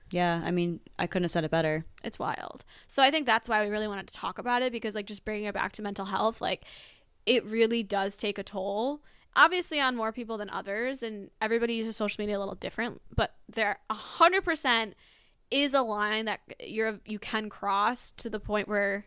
[0.10, 1.86] Yeah, I mean, I couldn't have said it better.
[2.04, 2.66] It's wild.
[2.88, 5.24] So I think that's why we really wanted to talk about it because like just
[5.24, 6.66] bringing it back to mental health, like
[7.28, 9.02] it really does take a toll.
[9.36, 13.36] Obviously on more people than others and everybody uses social media a little different, but
[13.48, 14.94] there 100%
[15.50, 19.06] is a line that you're you can cross to the point where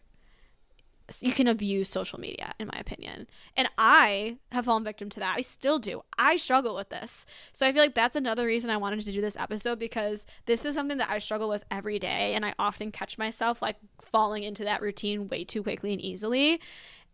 [1.21, 3.27] you can abuse social media in my opinion.
[3.57, 5.37] And i have fallen victim to that.
[5.37, 6.03] I still do.
[6.17, 7.27] I struggle with this.
[7.53, 10.65] So i feel like that's another reason i wanted to do this episode because this
[10.65, 14.43] is something that i struggle with every day and i often catch myself like falling
[14.43, 16.61] into that routine way too quickly and easily.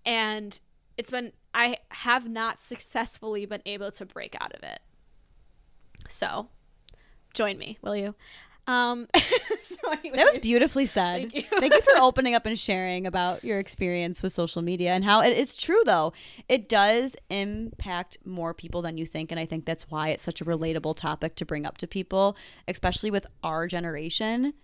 [0.05, 0.59] And
[0.96, 4.81] it's been i have not successfully been able to break out of it
[6.09, 6.49] so
[7.35, 8.15] join me will you
[8.67, 9.77] Um, so
[10.15, 11.33] That was beautifully said.
[11.33, 11.43] Thank you.
[11.43, 15.23] Thank you for opening up and sharing about your experience with social media and how
[15.23, 16.13] it is true though.
[16.49, 20.41] It does impact more people than you think and I think that's why it's such
[20.41, 22.37] a relatable topic to bring up to people,
[22.69, 24.55] especially with our generation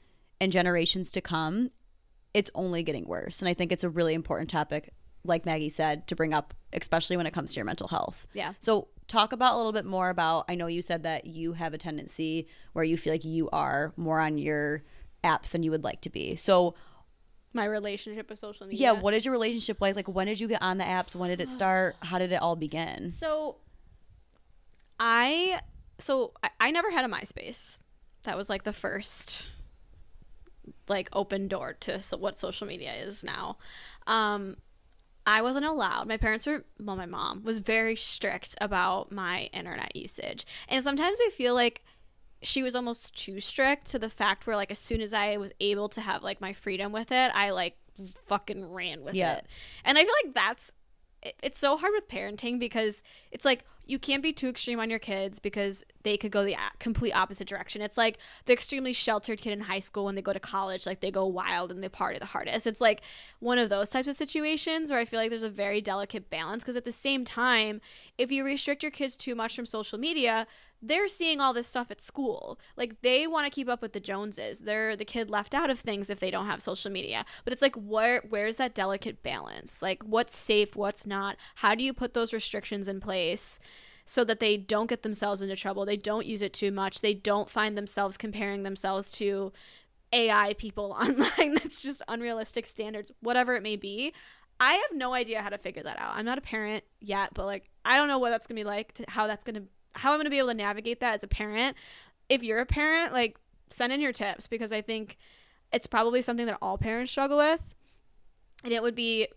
[0.41, 1.71] and generations to come.
[2.33, 4.93] It's only getting worse and I think it's a really important topic
[5.29, 8.27] like Maggie said to bring up especially when it comes to your mental health.
[8.35, 8.55] Yeah.
[8.59, 11.75] So talk about a little bit more about I know you said that you have
[11.75, 14.83] a tendency where you feel like you are more on your
[15.25, 16.37] apps than you would like to be.
[16.37, 16.75] So
[17.55, 18.93] my relationship with social media.
[18.93, 19.97] yeah, what is your relationship like?
[19.97, 21.17] Like when did you get on the apps?
[21.17, 21.97] When did it start?
[22.01, 23.11] How did it all begin?
[23.11, 23.57] So
[25.01, 25.61] I
[25.99, 27.79] so I, I never had a MySpace.
[28.25, 29.47] That was like the first
[30.89, 33.57] like open door to so what social media is now.
[34.07, 34.57] Um
[35.27, 36.07] I wasn't allowed.
[36.07, 40.47] My parents were well my mom was very strict about my internet usage.
[40.69, 41.83] And sometimes I feel like
[42.43, 45.53] she was almost too strict to the fact where like as soon as I was
[45.59, 47.77] able to have like my freedom with it, I like
[48.27, 49.37] fucking ran with Yeah.
[49.37, 49.47] it.
[49.85, 50.71] And I feel like that's
[51.43, 54.99] it's so hard with parenting because it's like you can't be too extreme on your
[54.99, 57.81] kids because they could go the complete opposite direction.
[57.81, 61.01] It's like the extremely sheltered kid in high school when they go to college, like
[61.01, 62.67] they go wild and they party the hardest.
[62.67, 63.01] It's like
[63.39, 66.65] one of those types of situations where I feel like there's a very delicate balance
[66.65, 67.81] because at the same time,
[68.19, 70.49] if you restrict your kids too much from social media,
[70.83, 72.59] they're seeing all this stuff at school.
[72.77, 74.61] Like they want to keep up with the Joneses.
[74.61, 77.25] They're the kid left out of things if they don't have social media.
[77.45, 79.83] But it's like where where's that delicate balance?
[79.83, 81.37] Like what's safe, what's not?
[81.57, 83.59] How do you put those restrictions in place
[84.05, 85.85] so that they don't get themselves into trouble?
[85.85, 87.01] They don't use it too much.
[87.01, 89.53] They don't find themselves comparing themselves to
[90.13, 94.13] AI people online that's just unrealistic standards, whatever it may be.
[94.59, 96.17] I have no idea how to figure that out.
[96.17, 98.69] I'm not a parent yet, but like I don't know what that's going to be
[98.69, 99.63] like, to, how that's going to
[99.97, 101.77] how I'm going to be able to navigate that as a parent.
[102.29, 103.39] If you're a parent, like
[103.71, 105.17] send in your tips because I think
[105.73, 107.75] it's probably something that all parents struggle with.
[108.65, 109.29] And it would be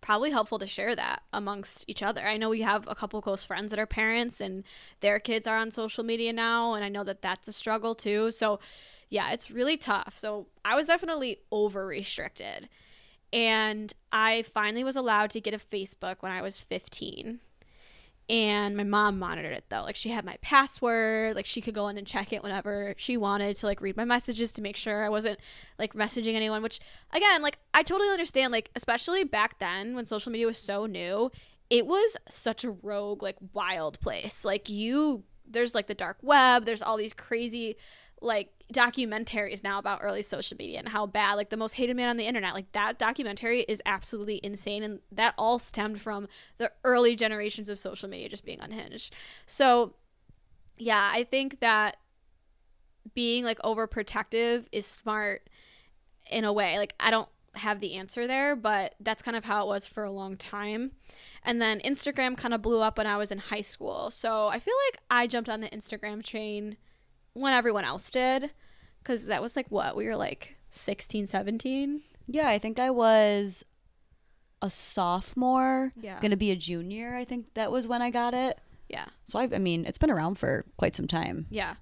[0.00, 2.22] probably helpful to share that amongst each other.
[2.22, 4.64] I know we have a couple close friends that are parents and
[5.00, 8.30] their kids are on social media now and I know that that's a struggle too.
[8.32, 8.58] So,
[9.10, 10.16] yeah, it's really tough.
[10.16, 12.68] So, I was definitely over restricted.
[13.32, 17.40] And I finally was allowed to get a Facebook when I was 15
[18.32, 19.82] and my mom monitored it though.
[19.82, 21.36] Like she had my password.
[21.36, 24.06] Like she could go in and check it whenever she wanted to like read my
[24.06, 25.38] messages to make sure i wasn't
[25.78, 26.80] like messaging anyone which
[27.12, 28.50] again like i totally understand.
[28.50, 31.30] Like especially back then when social media was so new
[31.68, 34.44] it was such a rogue like wild place.
[34.44, 36.64] Like you there's like the dark web.
[36.64, 37.76] There's all these crazy
[38.22, 42.08] like documentaries now about early social media and how bad like the most hated man
[42.08, 42.54] on the internet.
[42.54, 47.78] Like that documentary is absolutely insane and that all stemmed from the early generations of
[47.78, 49.14] social media just being unhinged.
[49.46, 49.94] So
[50.78, 51.96] yeah i think that
[53.14, 55.48] being like overprotective is smart
[56.30, 56.78] in a way.
[56.78, 60.04] Like i don't have the answer there but that's kind of how it was for
[60.04, 60.92] a long time.
[61.44, 64.10] And then instagram kind of blew up when i was in high school.
[64.10, 66.76] So i feel like i jumped on the instagram train
[67.34, 68.50] when everyone else did
[69.02, 73.64] because that was like what we were like 16 17 Yeah, I think I was
[74.60, 76.20] a sophomore, Yeah.
[76.20, 77.16] to be a junior.
[77.16, 78.60] I think that was when I got it.
[78.88, 81.46] yeah So I I mean, it's been around for quite some time.
[81.50, 81.74] yeah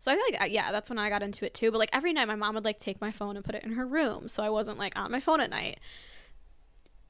[0.00, 1.90] so i feel like uh, yeah that's when i got into it too but like
[1.92, 4.28] every night my mom would like take my phone and put it in her room
[4.28, 5.78] so i wasn't like on my phone at night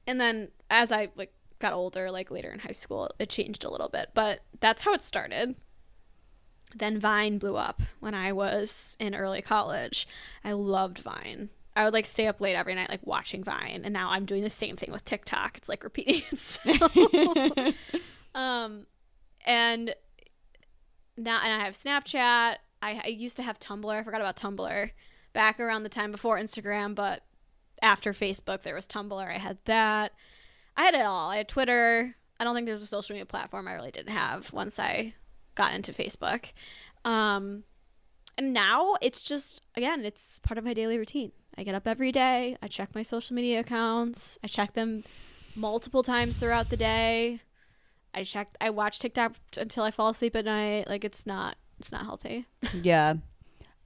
[0.06, 3.70] and then as i like got older like later in high school it changed a
[3.70, 5.54] little bit but that's how it started
[6.74, 10.06] then vine blew up when i was in early college.
[10.44, 11.50] I loved vine.
[11.74, 14.42] I would like stay up late every night like watching vine and now i'm doing
[14.42, 15.56] the same thing with tiktok.
[15.56, 16.96] It's like repeating itself.
[18.34, 18.86] Um
[19.46, 19.94] and
[21.16, 22.56] now and i have snapchat.
[22.80, 23.92] I, I used to have tumblr.
[23.92, 24.90] I forgot about tumblr
[25.32, 27.24] back around the time before instagram but
[27.80, 29.26] after facebook there was tumblr.
[29.26, 30.12] I had that.
[30.76, 31.30] I had it all.
[31.30, 32.14] I had twitter.
[32.38, 35.14] I don't think there's a social media platform i really didn't have once i
[35.58, 36.52] got into facebook.
[37.04, 37.64] Um
[38.38, 41.32] and now it's just again it's part of my daily routine.
[41.56, 45.02] I get up every day i check my social media accounts i check them
[45.56, 47.40] multiple times throughout the day.
[48.14, 50.88] I check i watch tiktok until i fall asleep at night.
[50.88, 52.46] Like it's not it's not healthy.
[52.82, 53.14] Yeah.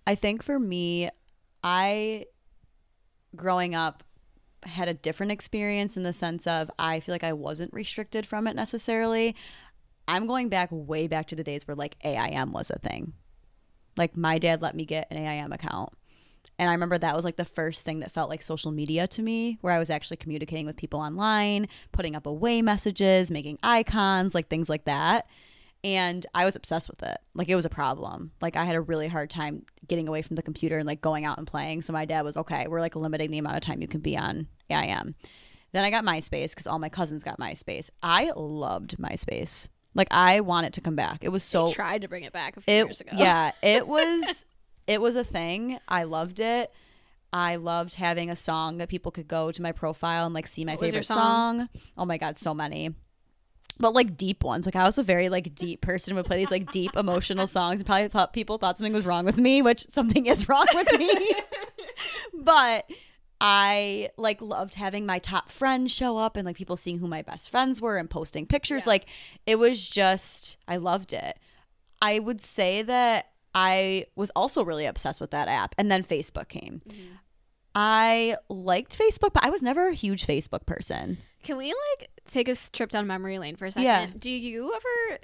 [0.07, 1.11] I think for me,
[1.63, 2.27] I
[3.37, 4.03] growing up
[4.65, 8.47] had a different experience in the sense of I feel like I wasn't restricted from
[8.47, 9.35] it necessarily.
[10.09, 13.13] I'm going back way back to the days where like AIM was a thing.
[13.97, 15.91] Like my dad let me get an AIM account.
[16.59, 19.23] And I remember that was like the first thing that felt like social media to
[19.23, 24.35] me, where I was actually communicating with people online, putting up away messages, making icons,
[24.35, 25.27] like things like that.
[25.85, 27.19] and I was obsessed with it.
[27.35, 28.33] Like it was a problem.
[28.41, 31.25] Like I had a really hard time getting away from the computer and like going
[31.25, 31.83] out and playing.
[31.83, 32.69] So my dad was okay.
[32.69, 35.15] We're like limiting the amount of time you can be on AIM.
[35.73, 37.91] Then I got MySpace because all my cousins got MySpace.
[38.03, 39.69] I loved MySpace.
[39.95, 41.23] Like I want it to come back.
[41.23, 43.13] It was so Tried to bring it back a few it years ago.
[43.15, 44.45] yeah it was
[44.87, 46.73] it was a thing i loved it
[47.33, 50.65] i loved having a song that people could go to my profile and like see
[50.65, 51.69] my What favorite song?
[51.97, 52.91] oh my god so many
[53.79, 56.51] but like deep ones like i was a very like deep person would play these
[56.51, 59.87] like deep emotional songs and probably thought people thought something was wrong with me which
[59.89, 61.33] something is wrong with me
[62.35, 62.91] but
[63.45, 67.23] I like loved having my top friends show up and like people seeing who my
[67.23, 68.85] best friends were and posting pictures.
[68.85, 68.91] Yeah.
[68.91, 69.07] Like
[69.47, 71.41] it was just I loved it.
[72.01, 75.75] I would say that I was also really obsessed with that app.
[75.77, 76.83] And then Facebook came.
[76.89, 77.15] Mm-hmm.
[77.75, 81.19] I liked Facebook, but I was never a huge Facebook person.
[81.43, 83.85] Can we like take a trip down memory lane for a second?
[83.85, 84.07] Yeah.
[84.21, 85.19] Do you ever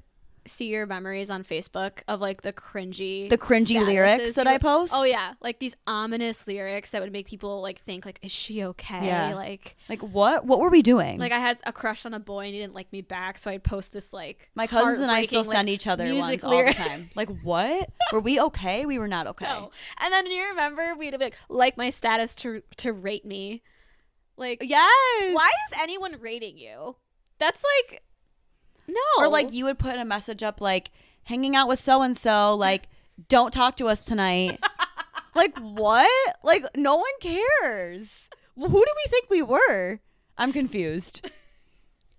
[0.47, 4.59] see your memories on Facebook of like the cringy The cringy lyrics that you I
[4.59, 4.93] post?
[4.95, 8.65] Oh yeah, like these ominous lyrics that would make people like think like, is she
[8.65, 9.07] okay?
[9.07, 9.35] Yeah.
[9.35, 11.19] Like, Like what what were we doing?
[11.19, 13.51] like I had a crush on a boy and he didn't like me back, so
[13.51, 16.45] I'd post this like my cousins and I still like, send each other music ones
[16.45, 17.11] all the time.
[17.15, 17.89] Like what?
[18.13, 18.87] were we okay?
[18.87, 19.47] We were not okay.
[19.47, 19.71] No.
[19.99, 23.63] And then you remember we'd be like, like my status to to rate me.
[24.37, 25.35] Like Yes.
[25.35, 26.97] why is anyone rating you?
[27.39, 28.03] That's like
[28.89, 29.01] no.
[29.19, 30.91] Or like you would put a message up like
[31.25, 32.89] hanging out with so and so, like
[33.29, 34.59] don't talk to us tonight.
[35.35, 36.37] like what?
[36.43, 38.31] Like no one cares.
[38.57, 40.01] Who do we think we were?
[40.37, 41.29] I'm confused.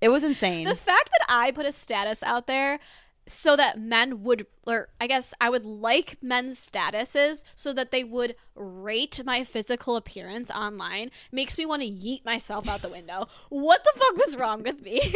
[0.02, 0.66] It was insane.
[0.66, 2.80] the fact that I put a status out there
[3.28, 8.04] so that men would or I guess I would like men's statuses so that they
[8.04, 13.28] would rate my physical appearance online makes me want to yeet myself out the window.
[13.50, 15.02] What the fuck was wrong with me?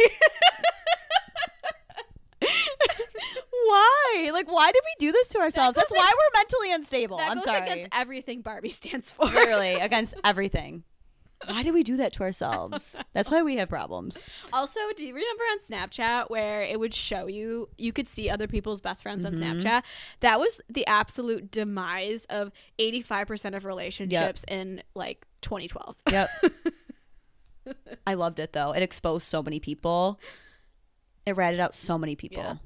[3.66, 4.30] why?
[4.32, 5.76] Like why did we do this to ourselves?
[5.76, 7.18] That's goes why we're mentally unstable.
[7.18, 7.60] that I'm goes sorry.
[7.60, 9.26] against everything Barbie stands for.
[9.26, 10.84] Literally against everything.
[11.46, 13.02] Why do we do that to ourselves?
[13.12, 14.24] That's why we have problems.
[14.52, 18.46] Also, do you remember on Snapchat where it would show you you could see other
[18.46, 19.58] people's best friends on mm-hmm.
[19.58, 19.82] Snapchat?
[20.20, 25.96] That was the absolute demise of 85% of relationships in like 2012.
[26.10, 26.30] Yep.
[28.06, 28.72] I loved it though.
[28.72, 30.20] It exposed so many people.
[31.26, 32.60] It ratted out so many people.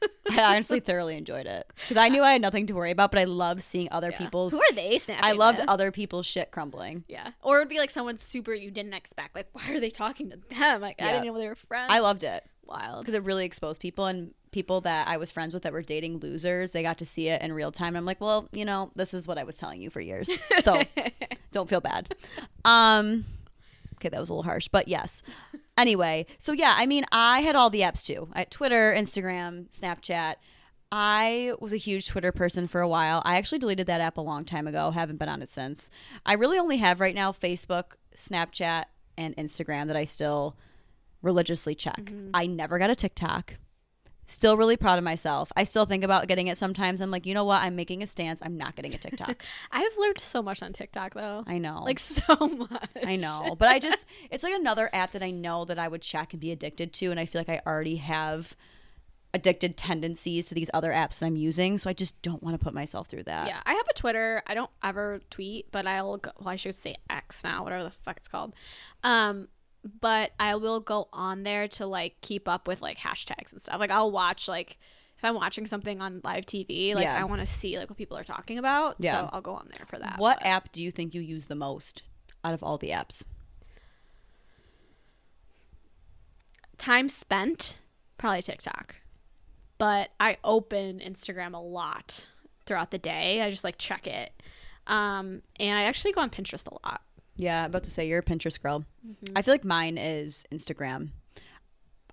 [0.30, 3.18] I honestly thoroughly enjoyed it because I knew I had nothing to worry about, but
[3.20, 4.18] I loved seeing other Yeah.
[4.18, 4.52] people's.
[4.52, 5.24] Who are they snapping?
[5.24, 5.68] I loved with?
[5.68, 7.04] other people's shit crumbling.
[7.08, 7.32] Yeah.
[7.42, 9.34] Or it would be like someone super you didn't expect.
[9.34, 10.80] Like, why are they talking to them?
[10.80, 11.88] Like, I didn't know they were friends.
[11.92, 13.00] I loved it Wild.
[13.00, 16.20] because it really exposed people and people that I was friends with that were dating
[16.20, 16.70] losers.
[16.72, 17.96] They got to see it in real time.
[17.96, 20.82] I'm like, well, you know, this is what I was telling you for years, so
[21.52, 22.14] don't feel bad.
[22.64, 23.24] Um,
[23.96, 25.22] okay, that was a little harsh, but yes.
[25.78, 28.28] Anyway, so yeah, I mean, I had all the apps too.
[28.32, 30.34] I Twitter, Instagram, Snapchat.
[30.90, 33.22] I was a huge Twitter person for a while.
[33.24, 34.90] I actually deleted that app a long time ago.
[34.90, 35.90] Haven't been on it since.
[36.26, 38.84] I really only have right now Facebook, Snapchat,
[39.16, 40.56] and Instagram that I still
[41.22, 41.96] religiously check.
[41.96, 42.30] Mm-hmm.
[42.34, 43.54] I never got a TikTok.
[44.30, 45.50] Still really proud of myself.
[45.56, 47.00] I still think about getting it sometimes.
[47.00, 47.62] I'm like, you know what?
[47.62, 48.42] I'm making a stance.
[48.44, 49.42] I'm not getting a TikTok.
[49.72, 51.44] I have learned so much on TikTok though.
[51.46, 51.82] I know.
[51.82, 52.88] Like so much.
[53.04, 53.56] I know.
[53.58, 56.40] But I just it's like another app that I know that I would check and
[56.40, 58.54] be addicted to and I feel like I already have
[59.34, 62.62] addicted tendencies to these other apps that I'm using, so I just don't want to
[62.62, 63.48] put myself through that.
[63.48, 64.42] Yeah, I have a Twitter.
[64.46, 67.90] I don't ever tweet, but I'll go, well, I should say X now, whatever the
[67.90, 68.54] fuck it's called.
[69.04, 69.48] Um,
[70.00, 73.78] but I will go on there to like keep up with like hashtags and stuff.
[73.78, 74.78] Like I'll watch like
[75.16, 77.20] if I'm watching something on live TV, like Yeah.
[77.20, 78.96] I want to see like what people are talking about.
[78.98, 79.12] Yeah.
[79.12, 80.18] So I'll go on there for that.
[80.18, 82.02] What but- app do you think you use the most
[82.44, 83.24] out of all the apps?
[86.78, 87.78] time spent?
[88.16, 88.96] Probably TikTok.
[89.76, 92.26] But I open Instagram a lot
[92.66, 93.42] throughout the day.
[93.42, 94.30] I just like check it.
[94.86, 97.02] Um, and I actually go on Pinterest a lot.
[97.38, 98.84] Yeah, about to say you're a Pinterest girl.
[99.06, 99.32] Mm-hmm.
[99.36, 101.10] I feel like mine is Instagram.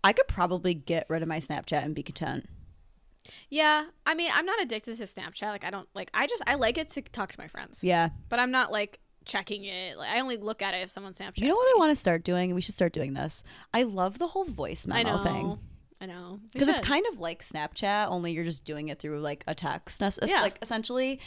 [0.04, 2.46] I could probably get rid of my Snapchat and be content.
[3.50, 5.48] Yeah, I mean, I'm not addicted to Snapchat.
[5.50, 6.12] Like, I don't like.
[6.14, 8.10] I just I like it to talk to my friends, Yeah.
[8.30, 9.98] but I'm not like checking it.
[9.98, 11.40] Like, I only look at it if someone Snapchats.
[11.40, 11.72] You know what me.
[11.76, 12.54] I want to start doing?
[12.54, 13.44] We should start doing this.
[13.74, 15.24] I love the whole voice I memo know.
[15.24, 15.58] thing.
[16.02, 19.44] I know because it's kind of like Snapchat, only you're just doing it through like
[19.48, 20.42] a text, Yeah.
[20.42, 21.20] like essentially.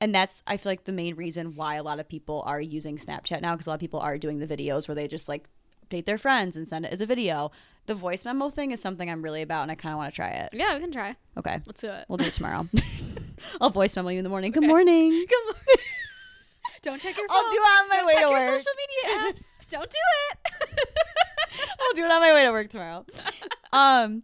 [0.00, 2.96] And that's I feel like the main reason why a lot of people are using
[2.98, 5.48] Snapchat now, because a lot of people are doing the videos where they just like
[5.88, 7.50] update their friends and send it as a video.
[7.86, 10.16] The voice memo thing is something I'm really about, and I kind of want to
[10.16, 10.50] try it.
[10.52, 11.14] Yeah, we can try.
[11.38, 12.04] Okay, Let's do it.
[12.08, 12.68] we'll do it tomorrow.
[13.60, 14.50] I'll voice memo you in the morning.
[14.52, 15.10] Good morning.
[15.28, 15.84] Good morning.
[16.82, 17.36] Don't check your phone.
[17.36, 18.60] I'll do it on my Don't way check to your work.
[18.60, 19.42] social media apps.
[19.70, 19.96] Don't do
[20.30, 20.88] it.
[21.80, 23.06] I'll do it on my way to work tomorrow.
[23.72, 24.22] um,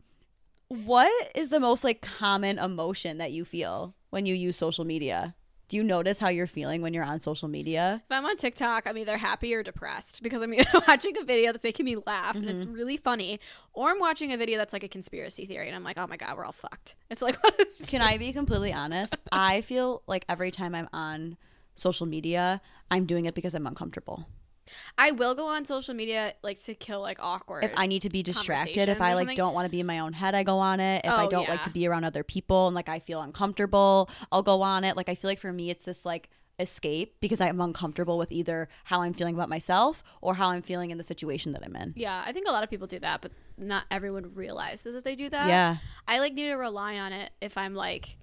[0.68, 5.34] what is the most like common emotion that you feel when you use social media?
[5.72, 8.02] Do you notice how you're feeling when you're on social media?
[8.04, 11.50] If I'm on TikTok, I'm either happy or depressed because I'm either watching a video
[11.50, 12.74] that's making me laugh and it's mm-hmm.
[12.74, 13.40] really funny,
[13.72, 16.18] or I'm watching a video that's like a conspiracy theory and I'm like, oh my
[16.18, 16.94] god, we're all fucked.
[17.08, 17.38] It's like,
[17.86, 19.16] Can I be completely honest?
[19.32, 21.38] I feel like every time I'm on
[21.74, 22.60] social media,
[22.90, 24.26] I'm doing it because I'm uncomfortable.
[24.98, 27.64] I will go on social media like to kill like awkward.
[27.64, 29.98] If I need to be distracted, if I like don't want to be in my
[30.00, 31.04] own head, I go on it.
[31.04, 34.08] If I Oh, don't like to be around other people and like I feel uncomfortable,
[34.30, 34.96] I'll go on it.
[34.96, 38.68] Like I feel like for me it's this like escape because I'm uncomfortable with either
[38.84, 41.94] how I'm feeling about myself or how I'm feeling in the situation that I'm in.
[41.96, 45.16] yeah, I think a lot of people do that, but not everyone realizes that they
[45.16, 45.48] do that.
[45.48, 45.76] Yeah.
[46.06, 48.16] I like need to rely on it if I'm like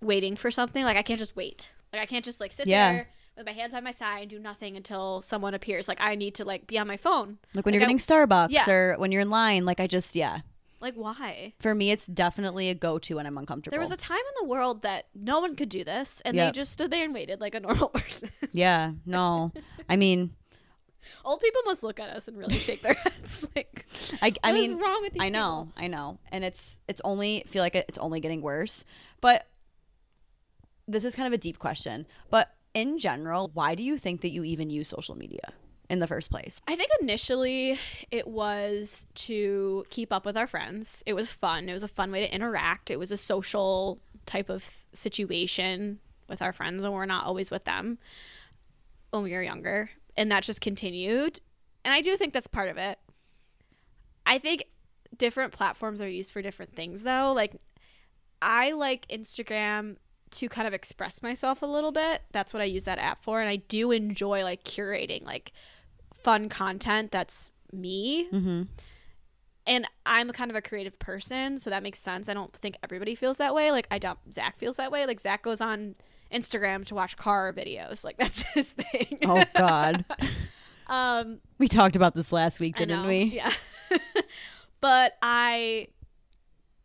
[0.00, 0.84] waiting for something.
[0.84, 1.74] Like I can't just wait.
[1.92, 2.92] Like I can't just like sit Yeah.
[2.92, 5.88] there with my hands on my side and do nothing until someone appears.
[5.88, 7.38] Like I need to like be on my phone.
[7.54, 8.68] Like when Like, you're I- getting Starbucks Yeah.
[8.70, 10.40] or when you're in line, like I just yeah.
[10.80, 11.54] Like why?
[11.58, 13.72] For me it's definitely a go-to when I'm uncomfortable.
[13.72, 16.52] There was a time in the world that no one could do this, and Yep.
[16.52, 18.30] they just stood there and waited like a normal person.
[18.52, 19.52] Yeah, no.
[19.88, 20.34] I mean,
[21.24, 23.48] Old people must look at us and really shake their heads.
[23.56, 23.86] Like,
[24.20, 27.62] I, I mean, wrong with these I know, I know, and it's it's only feel
[27.62, 28.84] like it's only getting worse.
[29.20, 29.46] But
[30.88, 32.06] this is kind of a deep question.
[32.30, 35.54] But in general, why do you think that you even use social media
[35.88, 36.60] in the first place?
[36.68, 37.78] I think initially
[38.10, 41.02] it was to keep up with our friends.
[41.06, 41.70] It was fun.
[41.70, 42.90] It was a fun way to interact.
[42.90, 47.64] It was a social type of situation with our friends when we're not always with
[47.64, 47.96] them
[49.10, 49.88] when we were younger.
[50.14, 51.40] And that just continued.
[51.82, 52.98] And I do think that's part of it.
[54.26, 54.64] I think
[55.16, 57.32] different platforms are used for different things though.
[57.34, 57.56] Like
[58.42, 59.96] I like Instagram
[60.32, 62.22] to kind of express myself a little bit.
[62.32, 65.52] That's what I use that app for and I do enjoy like curating like
[66.22, 68.28] fun content that's me.
[68.32, 68.62] Mm-hmm.
[69.68, 72.28] And I'm kind of a creative person, so that makes sense.
[72.28, 73.72] I don't think everybody feels that way.
[73.72, 75.06] Like I doubt Zach feels that way.
[75.06, 75.96] Like Zach goes on
[76.32, 78.04] Instagram to watch car videos.
[78.04, 79.18] Like that's his thing.
[79.24, 80.04] Oh God,
[80.88, 83.24] um we talked about this last week, didn't we?
[83.24, 83.52] Yeah.
[84.80, 85.88] but I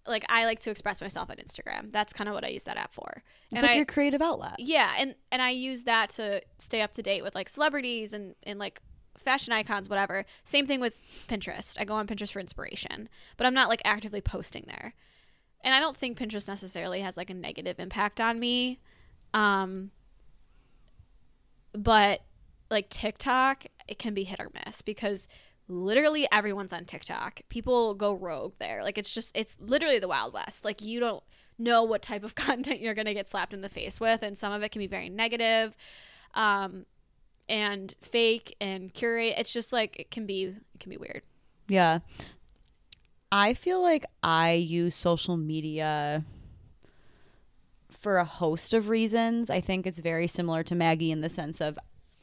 [0.08, 1.91] like I like to express myself on Instagram.
[1.91, 3.24] That's kind of what I use that app for.
[3.52, 4.56] It's and like I, your creative outlet.
[4.60, 8.36] yeah, and and I use that to stay up to date with like celebrities and
[8.43, 8.82] and like
[9.18, 10.26] fashion icons, whatever.
[10.43, 10.95] Same thing with
[11.28, 11.78] Pinterest.
[11.80, 14.93] I go on Pinterest for inspiration, but I'm not like actively posting there.
[15.64, 18.80] And I don't think Pinterest necessarily has like a negative impact on me.
[19.34, 19.91] Um
[21.74, 22.22] but
[22.70, 25.28] like TikTok, it can be hit or miss because
[25.72, 27.41] literally everyone's on TikTok.
[27.49, 28.84] People go rogue there.
[28.84, 30.65] Like it's just it's literally the wild west.
[30.65, 31.24] Like you don't
[31.57, 34.38] know what type of content you're going to get slapped in the face with and
[34.38, 35.78] some of it can be very negative
[36.34, 36.86] um
[37.49, 39.36] and fake and curate.
[39.38, 41.22] It's just like it can be it can be weird.
[41.67, 41.99] Yeah.
[43.32, 46.26] I feel like I use social media
[47.89, 49.49] for a host of reasons.
[49.49, 51.78] I think it's very similar to Maggie in the sense of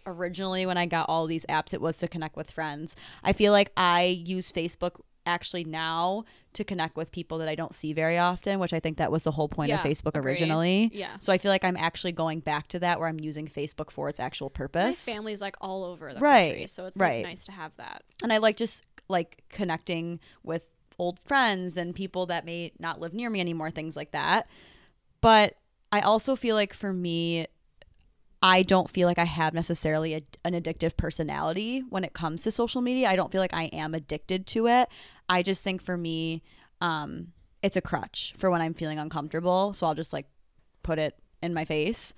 [0.08, 2.96] originally when I got all these apps, it was to connect with friends.
[3.22, 7.74] I feel like I use Facebook actually now to connect with people that I don't
[7.74, 10.30] see very often, which I think that was the whole point of Facebook agreed.
[10.32, 10.90] originally.
[10.94, 11.10] Yeah.
[11.20, 14.08] So I feel like I'm actually going back to that where I'm using Facebook for
[14.08, 15.06] its actual purpose.
[15.06, 17.24] My family's like all over the Right, country, so it's right.
[17.24, 18.02] like nice to have that.
[18.22, 23.12] and I like just like connecting with old friends and people that may not live
[23.12, 24.48] near me anymore, things like that.
[25.20, 25.56] But
[25.92, 27.46] I also feel like for me,
[28.42, 32.50] I don't feel like I have necessarily a, an addictive personality when it comes to
[32.50, 33.08] social media.
[33.08, 34.88] I don't feel like I am addicted to it.
[35.28, 36.42] I just think for me,
[36.80, 37.32] um,
[37.62, 39.72] it's a crutch for when I'm feeling uncomfortable.
[39.72, 40.26] So I'll just like
[40.82, 42.14] put it in my face.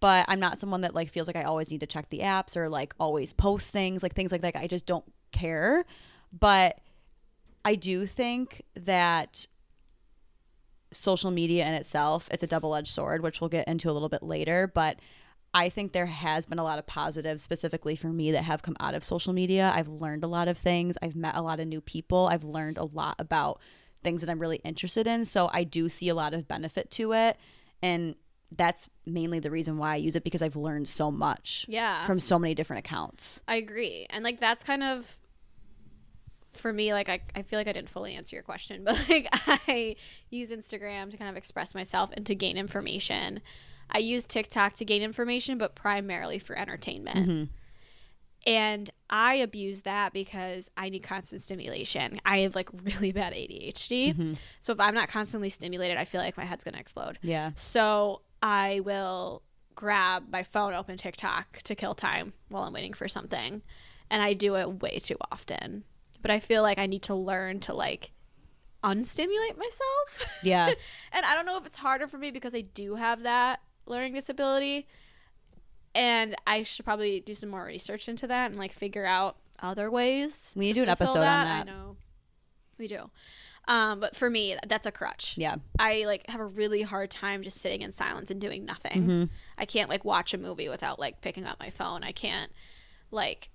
[0.00, 2.56] But I'm not someone that like feels like I always need to check the apps
[2.56, 4.56] or like always post things, like things like that.
[4.56, 5.84] I just don't care.
[6.32, 6.78] But
[7.62, 9.46] I do think that
[10.92, 14.22] social media in itself, it's a double-edged sword, which we'll get into a little bit
[14.22, 14.98] later, but
[15.54, 18.76] I think there has been a lot of positives specifically for me that have come
[18.80, 19.70] out of social media.
[19.74, 20.96] I've learned a lot of things.
[21.02, 22.26] I've met a lot of new people.
[22.30, 23.60] I've learned a lot about
[24.02, 25.24] things that I'm really interested in.
[25.26, 27.36] So I do see a lot of benefit to it.
[27.82, 28.16] And
[28.56, 32.04] that's mainly the reason why I use it because I've learned so much Yeah.
[32.06, 33.42] from so many different accounts.
[33.46, 34.06] I agree.
[34.10, 35.16] And like that's kind of
[36.52, 39.28] for me, like I, I feel like I didn't fully answer your question, but like
[39.68, 39.96] I
[40.30, 43.40] use Instagram to kind of express myself and to gain information.
[43.92, 47.16] I use TikTok to gain information, but primarily for entertainment.
[47.16, 47.44] Mm-hmm.
[48.44, 52.20] And I abuse that because I need constant stimulation.
[52.24, 54.14] I have like really bad ADHD.
[54.14, 54.32] Mm-hmm.
[54.60, 57.18] So if I'm not constantly stimulated, I feel like my head's going to explode.
[57.22, 57.52] Yeah.
[57.54, 59.42] So I will
[59.74, 63.62] grab my phone, open TikTok to kill time while I'm waiting for something.
[64.10, 65.84] And I do it way too often.
[66.20, 68.12] But I feel like I need to learn to like
[68.82, 70.40] unstimulate myself.
[70.42, 70.66] Yeah.
[71.12, 73.60] and I don't know if it's harder for me because I do have that
[73.92, 74.88] learning disability.
[75.94, 79.90] And I should probably do some more research into that and like figure out other
[79.90, 80.52] ways.
[80.56, 81.68] We need to do an episode on that.
[81.68, 81.96] I know.
[82.78, 83.10] We do.
[83.68, 85.36] Um, but for me, that's a crutch.
[85.38, 85.56] Yeah.
[85.78, 89.02] I like have a really hard time just sitting in silence and doing nothing.
[89.02, 89.24] Mm-hmm.
[89.56, 92.02] I can't like watch a movie without like picking up my phone.
[92.02, 92.50] I can't
[93.10, 93.50] like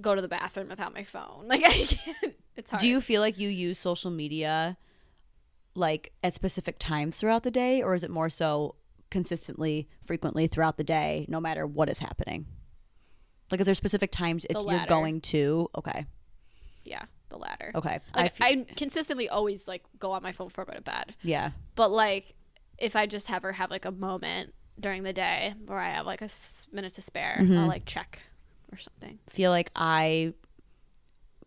[0.00, 1.44] go to the bathroom without my phone.
[1.48, 2.34] Like I can't.
[2.56, 2.80] It's hard.
[2.80, 4.76] Do you feel like you use social media
[5.74, 8.76] like at specific times throughout the day or is it more so
[9.10, 12.46] consistently frequently throughout the day no matter what is happening?
[13.50, 16.06] Like is there specific times if you're going to Okay.
[16.82, 17.70] Yeah, the latter.
[17.74, 17.98] Okay.
[18.14, 20.82] I Like fe- I, consistently always like go on my phone before I go to
[20.82, 21.14] bed.
[21.22, 21.50] yeah.
[21.74, 22.34] But like
[22.78, 26.20] if I just ever have like a moment during the day where I have like
[26.20, 27.56] a s- minute to spare, Mm-hmm.
[27.58, 28.20] I'll like check
[28.72, 29.18] or something.
[29.30, 30.34] feel like I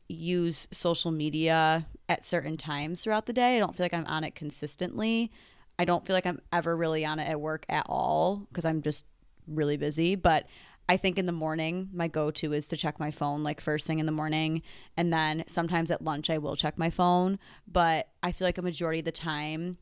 [0.07, 3.57] use social media at certain times throughout the day.
[3.57, 5.31] I don't feel like I'm on it consistently.
[5.79, 8.81] I don't feel like I'm ever really on it at work at all because I'm
[8.81, 9.05] just
[9.47, 10.15] really busy.
[10.15, 10.47] But
[10.89, 13.85] I think in the morning, my go to is to check my phone like first
[13.85, 14.61] thing in the morning.
[14.95, 17.39] And then sometimes at lunch, I will check my phone.
[17.67, 19.77] But I feel like a majority of the time,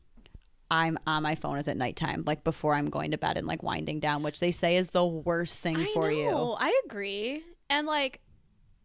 [0.68, 3.62] I'm on my phone is at nighttime, like before I'm going to bed and like
[3.62, 6.30] winding down, which they say is the worst thing I for you.
[6.30, 7.44] know, I agree.
[7.70, 8.20] And like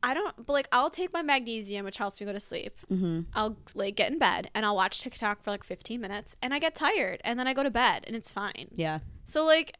[0.03, 2.77] I don't but like I'll take my magnesium which helps me go to sleep.
[2.91, 3.21] Mm-hmm.
[3.33, 6.59] I'll like get in bed and I'll watch TikTok for like 15 minutes and I
[6.59, 8.69] get tired and then I go to bed and it's fine.
[8.75, 8.99] Yeah.
[9.25, 9.75] So like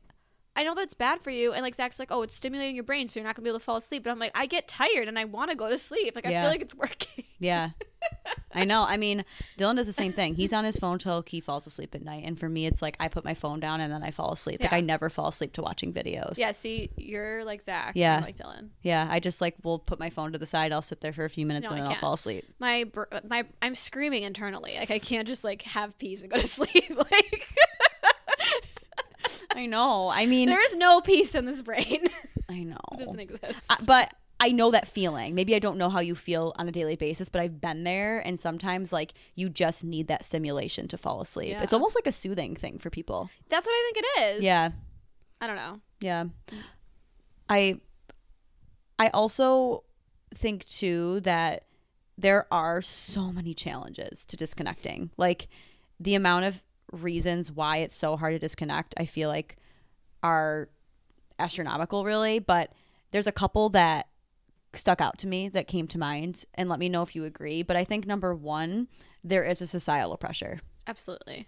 [0.56, 3.08] I know that's bad for you and like Zach's like, "Oh, it's stimulating your brain
[3.08, 4.68] so you're not going to be able to fall asleep." But I'm like, "I get
[4.68, 6.42] tired and I want to go to sleep." Like I Yeah.
[6.44, 7.24] feel like it's working.
[7.40, 7.70] Yeah.
[8.54, 8.84] I know.
[8.84, 9.24] I mean,
[9.58, 10.36] Dylan does the same thing.
[10.36, 12.24] He's on his phone till he falls asleep at night.
[12.26, 14.62] And for me, it's like I put my phone down and then I fall asleep.
[14.62, 16.38] Like I never fall asleep to watching videos.
[16.38, 17.94] yeah, see, you're like Zach.
[17.96, 18.20] Yeah.
[18.20, 18.70] Like Dylan.
[18.82, 19.08] Yeah.
[19.10, 20.72] I just like will put my phone to the side.
[20.74, 22.44] I'll sit there for a few minutes No, and I then I'll fall asleep.
[22.60, 24.76] My br- my I'm screaming internally.
[24.78, 26.92] Like I can't just like have peace and go to sleep.
[26.96, 27.48] like
[29.56, 30.10] I know.
[30.10, 32.06] I mean, there is no peace in this brain.
[32.50, 32.78] I know.
[32.94, 33.66] it doesn't exist.
[33.70, 35.36] I- but I know that feeling.
[35.36, 38.20] Maybe I don't know how you feel on a daily basis, but I've been there.
[38.20, 41.52] And sometimes, like, you just need that stimulation to fall asleep.
[41.52, 41.62] Yeah.
[41.62, 43.30] It's almost like a soothing thing for people.
[43.50, 44.44] That's what I think it is.
[44.44, 44.70] Yeah.
[45.40, 45.80] I don't know.
[46.00, 46.26] Yeah.
[47.50, 47.80] I
[48.98, 49.84] I also
[50.34, 51.66] think too that
[52.18, 55.12] there are so many challenges to disconnecting.
[55.18, 55.48] Like
[56.00, 59.58] the amount of reasons why it's so hard to disconnect, I feel like
[60.24, 60.70] are
[61.40, 62.72] astronomical really, but
[63.12, 64.08] there's a couple that
[64.74, 67.64] stuck out to me that came to mind and let me know if you agree,
[67.64, 68.88] but I think number 1
[69.24, 71.48] there is a societal pressure Absolutely.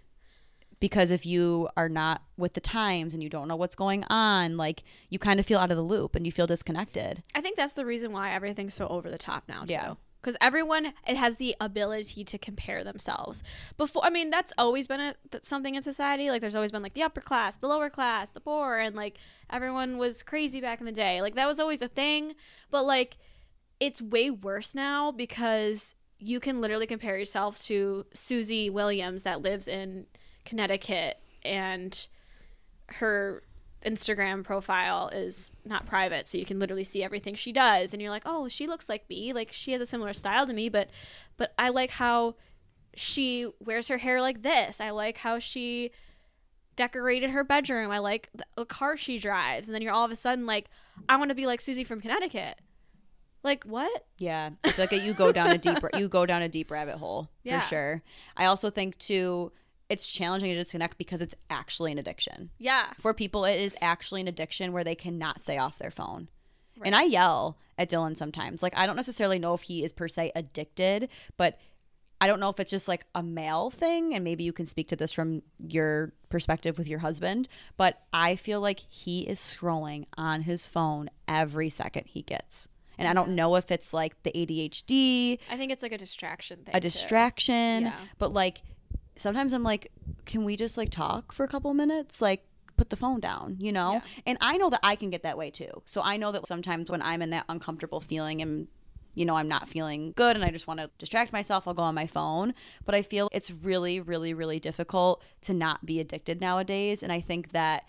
[0.80, 4.56] because if you are not with the times and you don't know what's going on,
[4.56, 7.22] like you kind of feel out of the loop and you feel disconnected.
[7.34, 9.72] I think that's the reason why everything's so over the top now too.
[9.72, 9.94] Yeah.
[10.24, 13.42] Because everyone it has the ability to compare themselves.
[13.76, 16.30] Before, I mean, that's always been a, th- something in society.
[16.30, 19.18] Like, there's always been like the upper class, the lower class, the poor, and like
[19.50, 21.20] everyone was crazy back in the day.
[21.20, 22.34] Like that was always a thing.
[22.70, 23.18] But like,
[23.80, 29.68] it's way worse now because you can literally compare yourself to Susie Williams that lives
[29.68, 30.06] in
[30.46, 32.08] Connecticut and
[32.86, 33.42] her
[33.84, 38.10] Instagram profile is not private, so you can literally see everything she does, and you're
[38.10, 40.90] like, oh, she looks like me, like she has a similar style to me, but
[41.36, 42.36] but I like how
[42.96, 44.80] she wears her hair like this.
[44.80, 45.90] I like how she
[46.76, 47.90] decorated her bedroom.
[47.90, 50.68] I like the, the car she drives, and then you're all of a sudden like,
[51.08, 52.58] I want to be like Susie from Connecticut.
[53.42, 54.06] Like what?
[54.18, 56.96] Yeah, it's like a, you go down a deep you go down a deep rabbit
[56.96, 57.60] hole Yeah.
[57.60, 58.02] for sure.
[58.36, 59.52] I also think too
[59.88, 62.50] it's challenging to disconnect because it's actually an addiction.
[62.58, 66.28] Yeah, For people it is actually an addiction where they cannot stay off their phone.
[66.84, 68.62] And I yell at Dylan sometimes.
[68.62, 71.58] Like I don't necessarily know if he is per se addicted, but
[72.20, 74.88] I don't know if it's just like a male thing, and maybe you can speak
[74.88, 77.48] to this from your perspective with your husband.
[77.76, 82.68] But I feel like he is scrolling on his phone every second he gets.
[82.98, 86.60] And I don't know if it's like the ADHD, I think it's like a distraction
[86.64, 86.74] thing.
[86.74, 87.94] a distraction, Yeah.
[88.18, 88.62] but like
[89.16, 89.92] sometimes I'm like,
[90.24, 92.20] can we just like talk for a couple minutes?
[92.20, 92.44] Like,
[92.76, 93.94] put the phone down, you know?
[93.94, 94.00] Yeah.
[94.26, 95.82] And I know that I can get that way too.
[95.84, 98.68] So I know that sometimes when I'm in that uncomfortable feeling and
[99.14, 101.82] you know, I'm not feeling good and I just want to distract myself, I'll go
[101.82, 102.52] on my phone.
[102.84, 107.02] But I feel it's really, really, really difficult to not be addicted nowadays.
[107.02, 107.84] And I think that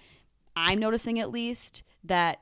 [0.56, 2.42] I'm noticing at least that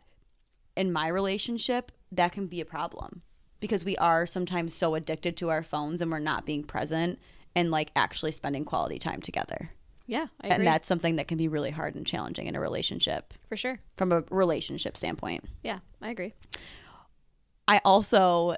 [0.75, 3.21] in my relationship, that can be a problem
[3.59, 7.19] because we are sometimes so addicted to our phones and we're not being present
[7.55, 9.69] and like actually spending quality time together.
[10.05, 12.59] Yeah, I agree And that's something that can be really hard and challenging in a
[12.59, 13.79] relationship for sure.
[13.95, 15.45] from a relationship standpoint.
[15.63, 16.33] Yeah, I agree.
[17.67, 18.55] I also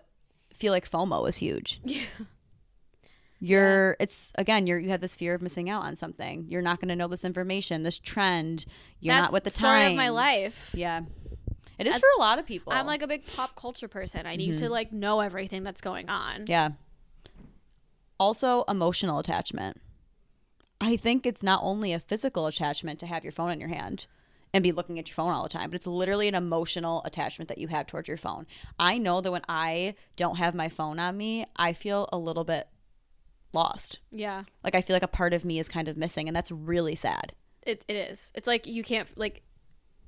[0.56, 1.82] feel like FOMO is huge.
[3.40, 6.46] You're it's again, you're you have this fear of missing out on something.
[6.50, 8.66] You're not gonna know this information, this trend.
[9.02, 10.72] You're That's not with the the story of my life.
[10.74, 11.02] Yeah.
[11.78, 12.72] It is That's- for a lot of people.
[12.72, 14.26] I'm like a big pop culture person.
[14.26, 14.64] I need Mm-hmm.
[14.66, 16.46] to like know everything that's going on.
[16.48, 16.70] Yeah.
[18.20, 19.82] Also, emotional attachment.
[20.80, 24.08] I think it's not only a physical attachment to have your phone in your hand
[24.54, 27.50] and be looking at your phone all the time, but it's literally an emotional attachment
[27.50, 28.46] that you have towards your phone.
[28.80, 32.46] I know that when I don't have my phone on me, I feel a little
[32.46, 32.68] bit
[33.54, 34.00] lost.
[34.12, 34.44] Yeah.
[34.64, 36.96] Like I feel like a part of me is kind of missing, and that's really
[36.96, 37.34] sad.
[37.64, 38.32] It, it is.
[38.36, 39.42] It's like you can't like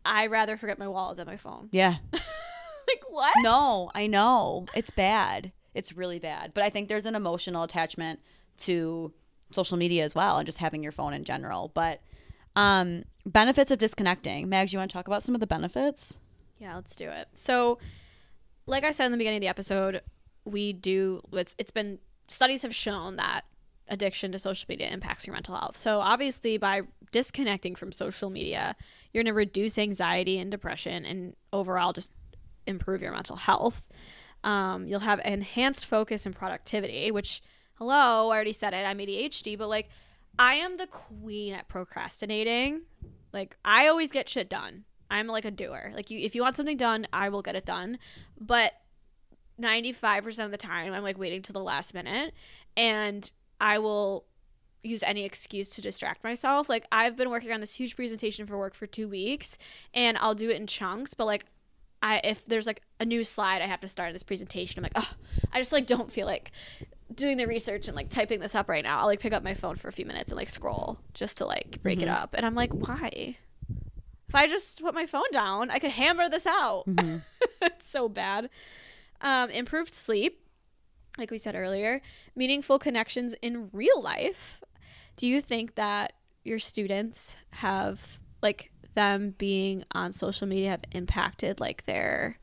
[0.05, 1.69] I rather forget my wallet than my phone.
[1.71, 1.97] Yeah.
[2.13, 3.33] like what?
[3.39, 4.65] No, I know.
[4.75, 5.51] It's bad.
[5.73, 6.53] It's really bad.
[6.53, 8.19] But I think there's an emotional attachment
[8.59, 9.13] to
[9.51, 11.71] social media as well and just having your phone in general.
[11.73, 12.01] But
[12.55, 14.49] um benefits of disconnecting.
[14.49, 16.19] Mags, you want to talk about some of the benefits?
[16.59, 17.27] Yeah, let's do it.
[17.33, 17.77] So,
[18.65, 20.01] like I said in the beginning of the episode,
[20.45, 23.41] we do it's it's been studies have shown that
[23.89, 25.77] addiction to social media impacts your mental health.
[25.77, 28.75] So, obviously by disconnecting from social media,
[29.13, 32.11] you're going to reduce anxiety and depression and overall just
[32.65, 33.83] improve your mental health.
[34.47, 37.41] Um, you'll have enhanced focus and productivity, which
[37.73, 38.85] hello, I already said it.
[38.85, 39.89] I'm ADHD, but like
[40.39, 42.83] I am the queen at procrastinating.
[43.33, 44.85] Like I always get shit done.
[45.11, 45.91] I'm like a doer.
[45.93, 47.99] Like you if you want something done, I will get it done.
[48.39, 48.71] But
[49.61, 52.33] 95% of the time I'm like waiting to the last minute
[52.77, 53.29] and
[53.59, 54.27] I will
[54.81, 56.69] use any excuse to distract myself.
[56.69, 59.57] Like I've been working on this huge presentation for work for 2 weeks
[59.93, 61.47] and I'll do it in chunks, but like
[62.01, 64.83] I if there's like a new slide I have to start in this presentation, I'm
[64.83, 65.13] like, "Oh,
[65.51, 66.51] I just like don't feel like
[67.13, 68.99] doing the research and like typing this up right now.
[68.99, 71.45] I'll like pick up my phone for a few minutes and like scroll just to
[71.45, 72.33] like break it up.
[72.33, 73.37] And I'm like, why?
[74.27, 76.83] If I just put my phone down, I could hammer this out.
[77.61, 78.49] it's so bad.
[79.21, 80.41] Um, improved sleep,
[81.17, 82.01] like we said earlier,
[82.35, 84.61] meaningful connections in real life.
[85.15, 91.59] Do you think that your students have like them being on social media have impacted
[91.59, 92.39] like their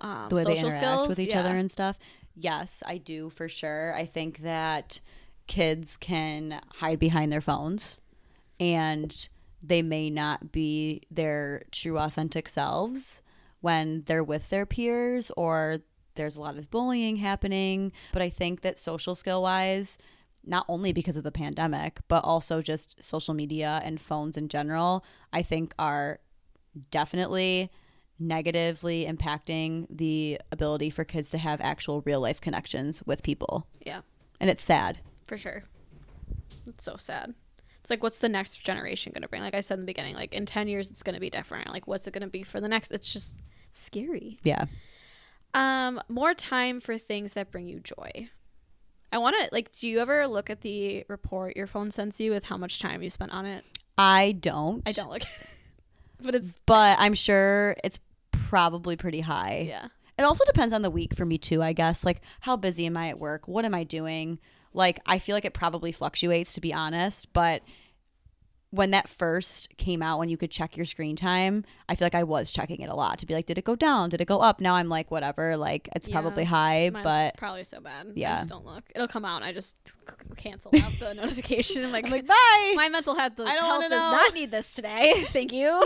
[0.00, 1.40] um, the way they interact skills with each Yeah.
[1.40, 1.98] other and stuff.
[2.36, 3.94] Yes, I do for sure.
[3.94, 5.00] I think that
[5.46, 8.00] kids can hide behind their phones
[8.60, 9.28] and
[9.62, 13.22] they may not be their true authentic selves
[13.60, 15.78] when they're with their peers or
[16.16, 17.92] there's a lot of bullying happening.
[18.12, 19.96] But I think that social skill wise,
[20.46, 25.04] not only because of the pandemic, but also just social media and phones in general,
[25.32, 26.20] I think are
[26.90, 27.70] definitely
[28.18, 33.66] negatively impacting the ability for kids to have actual real life connections with people.
[33.84, 34.00] Yeah.
[34.40, 34.98] And it's sad.
[35.26, 35.64] for sure.
[36.66, 37.34] It's so sad.
[37.80, 39.42] It's like, what's the next generation going to bring?
[39.42, 41.70] Like I said in the beginning, like in 10 years, it's going to be different.
[41.70, 42.90] Like, what's it going to be for the next?
[42.90, 43.36] It's just
[43.70, 44.38] scary.
[44.42, 44.64] Yeah.
[45.52, 48.30] Um, more time for things that bring you joy.
[49.14, 52.32] I want to, like, do you ever look at the report your phone sends you
[52.32, 53.64] with how much time you spent on it?
[53.96, 54.82] I don't.
[54.84, 55.22] I don't look,
[56.20, 58.00] but it's, But I'm sure it's
[58.32, 59.66] probably pretty high.
[59.68, 59.86] yeah.
[60.18, 62.04] It also depends on the week for me too, I guess.
[62.04, 63.48] Like how busy am I at work?
[63.48, 64.38] What am I doing?
[64.72, 67.62] Like I feel like it probably fluctuates to be honest, but
[68.74, 72.14] when that first came out when you could check your screen time, I feel like
[72.14, 74.08] I was checking it a lot to be like did it go down?
[74.10, 74.60] Did it go up?
[74.60, 76.20] Now I'm like whatever, like it's Yeah.
[76.20, 78.06] probably high, but probably so bad.
[78.08, 78.38] I Yeah.
[78.38, 78.82] just don't look.
[78.94, 79.76] It'll come out and I just
[80.36, 81.84] cancel out the notification.
[81.84, 82.72] I'm like, I'm like bye.
[82.76, 84.10] my mental health, I don't health does know.
[84.10, 85.24] not need this today.
[85.28, 85.84] Thank you.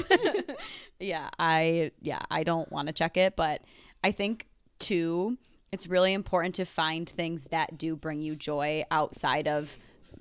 [1.00, 3.62] yeah i yeah i don't want to check it but
[4.02, 4.46] i think
[4.80, 5.38] too
[5.70, 9.76] it's really important to find things that do bring you joy outside of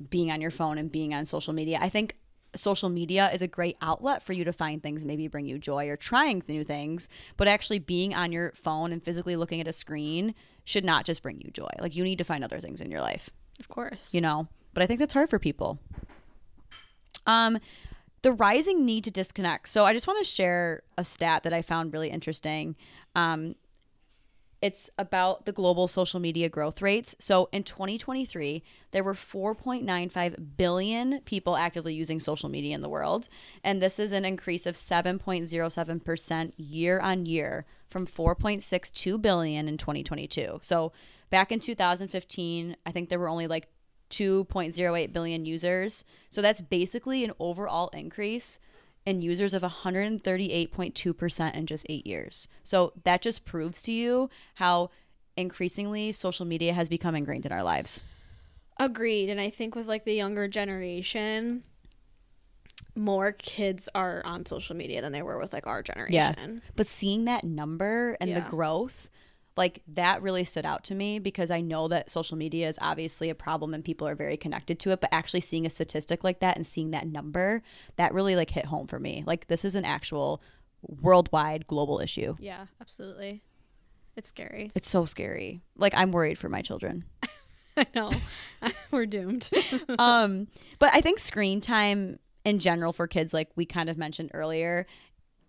[0.10, 2.16] being on your phone and being on social media i think
[2.56, 5.88] social media is a great outlet for you to find things maybe bring you joy
[5.90, 9.74] or trying new things but actually being on your phone and physically looking at a
[9.74, 10.34] screen
[10.68, 11.70] should not just bring you joy.
[11.80, 13.30] Like you need to find other things in your life.
[13.58, 14.14] Of course.
[14.14, 14.48] you know?
[14.74, 15.80] But i think that's hard for people.
[17.26, 17.60] Um
[18.24, 19.70] the rising need to disconnect.
[19.70, 22.76] So i just want to share a stat that i found really interesting.
[23.16, 23.56] Um
[24.62, 27.16] it's about the global social media growth rates.
[27.20, 33.30] So in 2023, there were 4.95 billion people actively using social media in the world.
[33.64, 40.60] And this is an increase of 7.07% year on year from 4.62 billion in 2022.
[40.62, 40.92] So
[41.30, 43.68] back in 2015, I think there were only like
[44.10, 46.04] 2.08 billion users.
[46.30, 48.60] So that's basically an overall increase
[49.08, 52.50] in users of 138.2% in just eight years.
[52.64, 54.90] So that just proves to you how
[55.38, 58.06] increasingly social media has become ingrained in our lives.
[58.78, 59.30] Agreed.
[59.30, 61.64] And I think with like the younger generation,
[62.96, 66.14] more kids are on social media than they were with like our generation.
[66.14, 66.70] Yeah.
[66.76, 68.42] But seeing that number and Yeah.
[68.42, 69.10] the growth,
[69.58, 73.30] like that really stood out to me because I know that social media is obviously
[73.30, 76.40] a problem and people are very connected to it, but actually seeing a statistic like
[76.40, 77.62] that and seeing that number,
[77.96, 79.24] that really like hit home for me.
[79.26, 80.42] Like this is an actual
[80.82, 82.36] worldwide global issue.
[82.40, 83.42] Yeah, absolutely.
[84.16, 84.72] It's scary.
[84.76, 85.62] It's so scary.
[85.76, 87.06] Like I'm worried for my children.
[87.78, 88.12] I know.
[88.92, 89.50] We're doomed.
[90.00, 90.48] um,
[90.80, 94.88] but I think screen time in general for kids, like we kind of mentioned earlier,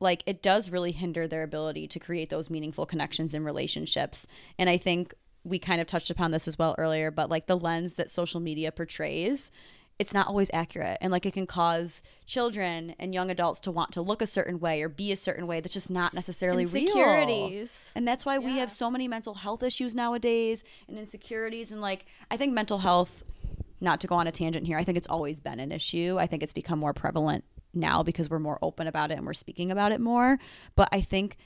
[0.00, 4.26] like it does really hinder their ability to create those meaningful connections and relationships.
[4.58, 7.56] And I think we kind of touched upon this as well earlier, but like the
[7.56, 9.50] lens that social media portrays,
[9.98, 10.98] it's not always accurate.
[11.00, 14.60] And like it can cause children and young adults to want to look a certain
[14.60, 16.84] way or be a certain way that's just not necessarily real.
[16.84, 17.92] Insecurities.
[17.96, 21.72] And that's why we have so many mental health issues nowadays and insecurities.
[21.72, 23.24] And like, I think mental health,
[23.80, 26.16] not to go on a tangent here, I think it's always been an issue.
[26.20, 27.44] I think it's become more prevalent
[27.74, 30.38] now because we're more open about it and we're speaking about it more.
[30.74, 31.36] But I think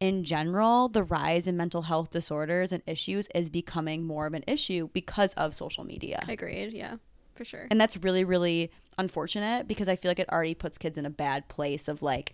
[0.00, 4.44] in general, the rise in mental health disorders and issues is becoming more of an
[4.46, 6.24] issue because of social media.
[6.26, 6.72] Agreed.
[6.72, 6.96] Yeah,
[7.34, 7.68] for sure.
[7.70, 11.10] And that's really, really unfortunate because I feel like it already puts kids in a
[11.10, 12.32] bad place of like,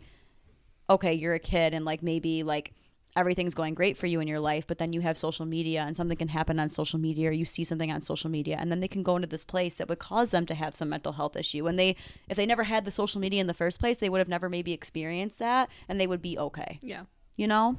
[0.88, 2.72] okay, you're a kid and like maybe like
[3.16, 5.96] everything's going great for you in your life, but then you have social media and
[5.96, 8.80] something can happen on social media or you see something on social media and then
[8.80, 11.36] they can go into this place that would cause them to have some mental health
[11.36, 11.66] issue.
[11.66, 11.96] And they
[12.28, 14.48] if they never had the social media in the first place, they would have never
[14.48, 17.02] maybe experienced that and they would be okay yeah.
[17.36, 17.78] you know?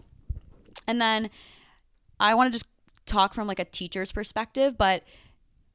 [0.88, 1.30] And then
[2.20, 2.68] I want to just
[3.06, 5.04] talk from like a teacher's perspective, but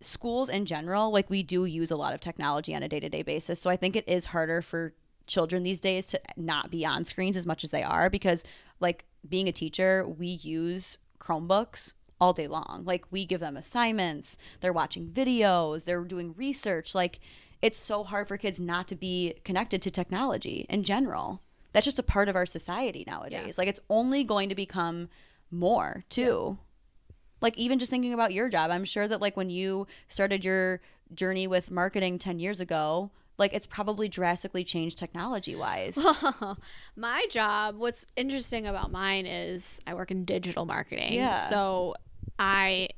[0.00, 3.08] schools in general, like we do use a lot of technology on a day to
[3.08, 3.60] day basis.
[3.60, 4.94] So I think it is harder for
[5.26, 8.44] children these days to not be on screens as much as they are because,
[8.80, 12.82] like, being a teacher, we use Chromebooks all day long.
[12.84, 16.94] Like, we give them assignments, they're watching videos, they're doing research.
[16.94, 17.20] Like,
[17.60, 21.42] it's so hard for kids not to be connected to technology in general.
[21.72, 23.56] That's just a part of our society nowadays.
[23.56, 25.08] Like, it's only going to become
[25.50, 26.58] more, too
[27.42, 30.80] like even just thinking about your job i'm sure that like when you started your
[31.12, 33.10] journey with marketing 10 years ago
[33.42, 35.98] like it's probably drastically changed technology wise
[36.96, 41.14] my job, what's interesting about mine is I work in digital marketing.
[41.14, 41.38] Yeah.
[41.38, 41.94] So
[42.38, 42.88] I,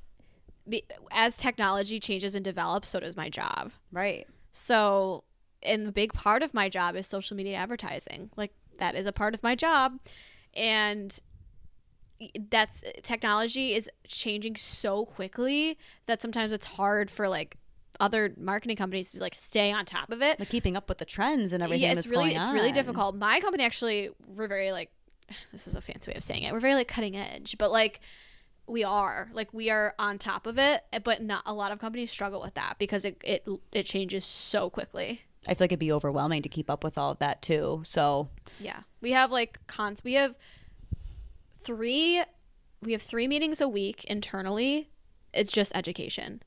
[1.10, 3.72] as technology changes and develops, so does my job.
[3.90, 5.24] right So,
[5.62, 8.30] and the big part of my job is social media advertising.
[8.36, 9.98] Like that is a part of my job,
[10.52, 11.18] and
[12.50, 17.56] that's technology is changing so quickly that sometimes it's hard for like
[18.00, 20.38] other marketing companies to like stay on top of it.
[20.38, 23.16] like keeping up with the trends and everything yeah, that's it's really it's really difficult.
[23.16, 24.90] My company actually we're very like
[25.52, 26.52] this is a fancy way of saying it.
[26.52, 28.00] We're very like cutting edge, but like
[28.66, 32.10] we are like we are on top of it, but not a lot of companies
[32.10, 35.22] struggle with that because it it it changes so quickly.
[35.46, 38.30] i feel like it'd be overwhelming to keep up with all of that too so
[38.58, 38.80] Yeah.
[39.02, 40.38] We have like cons we have
[41.62, 42.22] three
[42.82, 44.90] we have three meetings a week internally.
[45.32, 46.42] It's just education.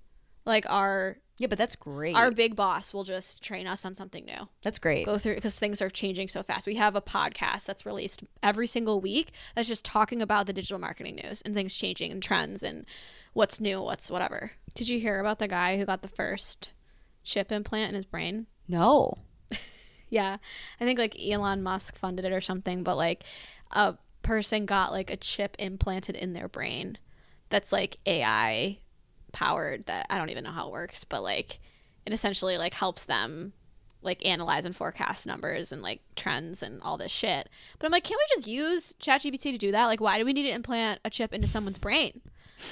[0.45, 4.25] Like our yeah but that's great our big boss will just train us on something
[4.25, 4.47] new.
[4.61, 6.67] that's great Go through because things are changing so fast.
[6.67, 10.79] We have a podcast that's released every single week that's just talking about the digital
[10.79, 12.85] marketing news and things changing and trends and
[13.33, 14.51] what's new, what's whatever.
[14.73, 16.71] Did you hear about the guy who got the first
[17.23, 18.47] chip implant in his brain?
[18.67, 19.13] no
[20.09, 20.37] Yeah.
[20.79, 23.23] I think like Elon Musk funded it or something, but like
[23.71, 26.97] a person got like a chip implanted in their brain
[27.49, 28.79] that's like AI
[29.37, 31.59] powered that I don't even know how it works, but like
[32.07, 33.53] it essentially like helps them
[34.01, 37.47] like analyze and forecast numbers and like trends and all this shit.
[37.77, 39.85] But I'm like, can't we just use ChatGPT to do that?
[39.85, 42.21] Like why do we need to implant a chip into someone's brain?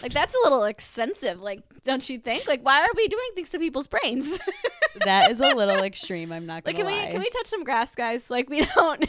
[0.02, 2.48] Like that's a little extensive, like don't you think?
[2.48, 4.40] Like why are we doing things to people's brains?
[5.06, 7.46] that is a little extreme i'm not like gonna can lie we can we touch
[7.46, 8.32] some grass, guys?
[8.32, 9.06] Like we don't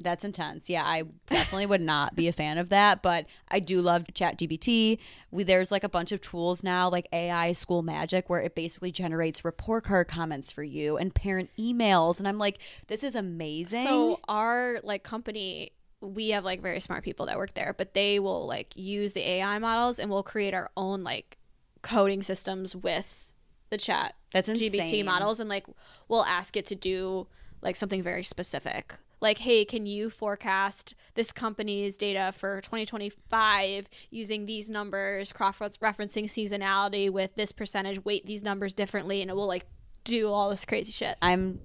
[0.00, 0.70] That's intense.
[0.70, 4.98] Yeah, I definitely would not be a fan of that, but I do love ChatGPT.
[5.32, 8.92] We there's like a bunch of tools now, like AI School Magic, where it basically
[8.92, 13.82] generates report card comments for you and parent emails, and I'm like, this is amazing.
[13.82, 18.20] So our like company, we have like very smart people that work there, but they
[18.20, 21.38] will like use the AI models and we'll create our own like
[21.82, 23.32] coding systems with
[23.70, 25.66] the chat That's GPT models and like
[26.08, 27.26] we'll ask it to do
[27.62, 28.94] like something very specific.
[29.20, 36.24] Like, hey, can you forecast this company's data for 2025 using these numbers, cross referencing
[36.24, 39.66] seasonality with this percentage, weight these numbers differently, and it will like
[40.04, 41.16] do all this crazy shit.
[41.20, 41.60] I'm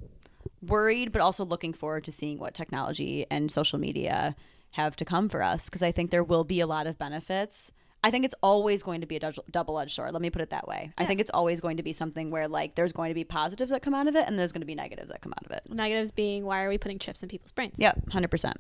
[0.62, 4.36] worried, but also looking forward to seeing what technology and social media
[4.72, 7.72] have to come for us because I think there will be a lot of benefits.
[8.04, 10.12] I think it's always going to be a double edged sword.
[10.12, 10.92] Let me put it that way.
[10.98, 13.72] I think it's always going to be something where like there's going to be positives
[13.72, 15.52] that come out of it and there's going to be negatives that come out of
[15.52, 15.62] it.
[15.74, 17.76] Negatives being why are we putting chips in people's brains?
[17.80, 18.54] Yep, 100%.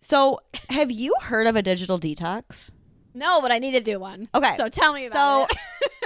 [0.00, 0.40] So,
[0.70, 2.70] have you heard of a digital detox?
[3.14, 4.28] No, but I need to do one.
[4.34, 4.54] Okay.
[4.56, 5.58] So tell me about So it.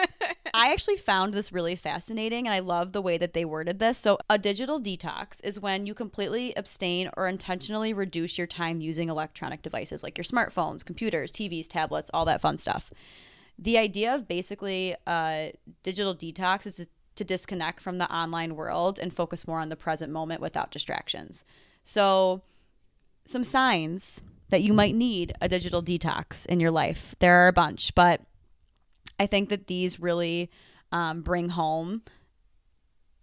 [0.55, 3.97] I actually found this really fascinating and I love the way that they worded this.
[3.97, 9.09] So, a digital detox is when you completely abstain or intentionally reduce your time using
[9.09, 12.93] electronic devices like your smartphones, computers, TVs, tablets, all that fun stuff.
[13.59, 15.49] The idea of basically uh,
[15.83, 20.13] digital detox is to disconnect from the online world and focus more on the present
[20.13, 21.47] moment without distractions.
[21.83, 22.43] So,
[23.25, 27.15] some signs that you might need a digital detox in your life.
[27.21, 28.21] There are a bunch, but
[29.23, 30.51] I think that these really
[30.91, 32.03] um, bring home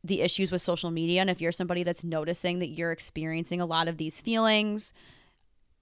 [0.01, 1.19] the issues with social media.
[1.19, 4.93] And if you're somebody that's noticing that you're experiencing a lot of these feelings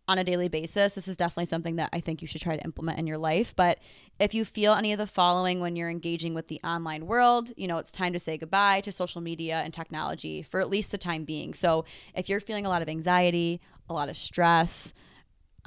[0.07, 2.63] on a daily basis, this is definitely something that I think you should try to
[2.63, 3.55] implement in your life.
[3.55, 3.77] But
[4.19, 7.67] if you feel any of the following when you're engaging with the online world, you
[7.67, 10.97] know, it's time to say goodbye to social media and technology for at least the
[10.97, 11.53] time being.
[11.53, 14.95] So if you're feeling a lot of anxiety, a lot of stress,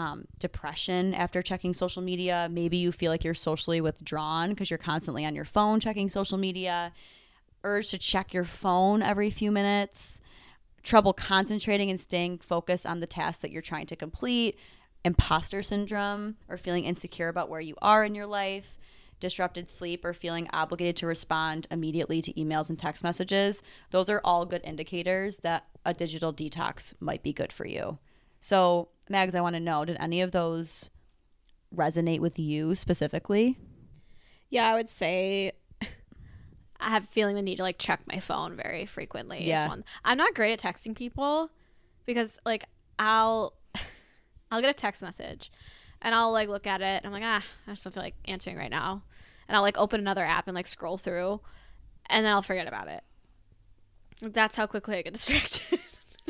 [0.01, 2.49] um, depression after checking social media.
[2.51, 6.39] Maybe you feel like you're socially withdrawn because you're constantly on your phone checking social
[6.39, 6.93] media.
[7.65, 10.23] Urge to check your phone every few minutes.
[10.83, 14.59] Trouble concentrating and staying focused on the tasks that you're trying to complete.
[15.05, 18.79] Imposter syndrome or feeling insecure about where you are in your life.
[19.21, 23.63] Disrupted sleep or feeling obligated to respond immediately to emails and text messages.
[23.91, 27.99] Those are all good indicators that a digital detox might be good for you.
[28.41, 30.89] So, Mags, I want to know did any of those
[31.75, 33.59] resonate with you specifically?
[34.49, 35.53] Yeah, I would say
[36.81, 39.47] I have feeling the need to like check my phone very frequently.
[39.47, 39.69] Yeah.
[39.69, 39.85] one.
[40.05, 41.51] I'm not great at texting people
[42.07, 42.65] because like
[42.99, 43.55] I'll
[44.51, 45.51] I'll get a text message
[46.01, 48.15] and I'll like look at it and I'm like, ah, I just don't feel like
[48.27, 49.03] answering right now.
[49.49, 51.41] And I'll like open another app and like scroll through
[52.07, 53.03] and then I'll forget about it.
[54.23, 55.81] That's how quickly I get distracted.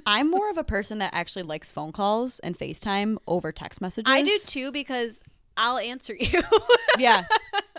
[0.06, 4.10] I'm more of a person that actually likes phone calls and FaceTime over text messages.
[4.12, 5.22] I do too because
[5.56, 6.42] I'll answer you.
[6.98, 7.24] Yeah.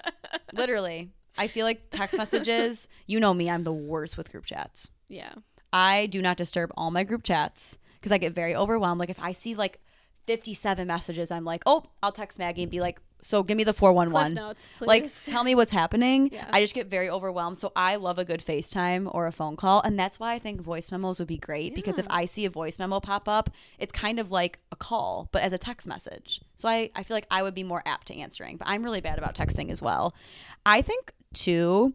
[0.53, 1.09] Literally.
[1.37, 4.89] I feel like text messages, you know me, I'm the worst with group chats.
[5.09, 5.33] yeah.
[5.73, 8.99] I do not disturb all my group chats because I get very overwhelmed.
[8.99, 9.79] Like if I see like
[10.27, 13.73] 57 messages, I'm like, oh, I'll text Maggie and be like, so give me the
[13.73, 14.33] 411.
[14.33, 14.75] notes.
[14.79, 16.29] Like, tell me what's happening.
[16.41, 16.47] Yeah.
[16.49, 17.57] I just get very overwhelmed.
[17.57, 19.81] So I love a good FaceTime or a phone call.
[19.81, 22.49] And that's why I think voice memos would be great because if I see a
[22.49, 26.41] voice memo pop up, it's kind of like a call, but as a text message.
[26.55, 29.01] So I, I feel like I would be more apt to answering, but I'm really
[29.01, 30.15] bad about texting as well.
[30.65, 31.93] I think, too,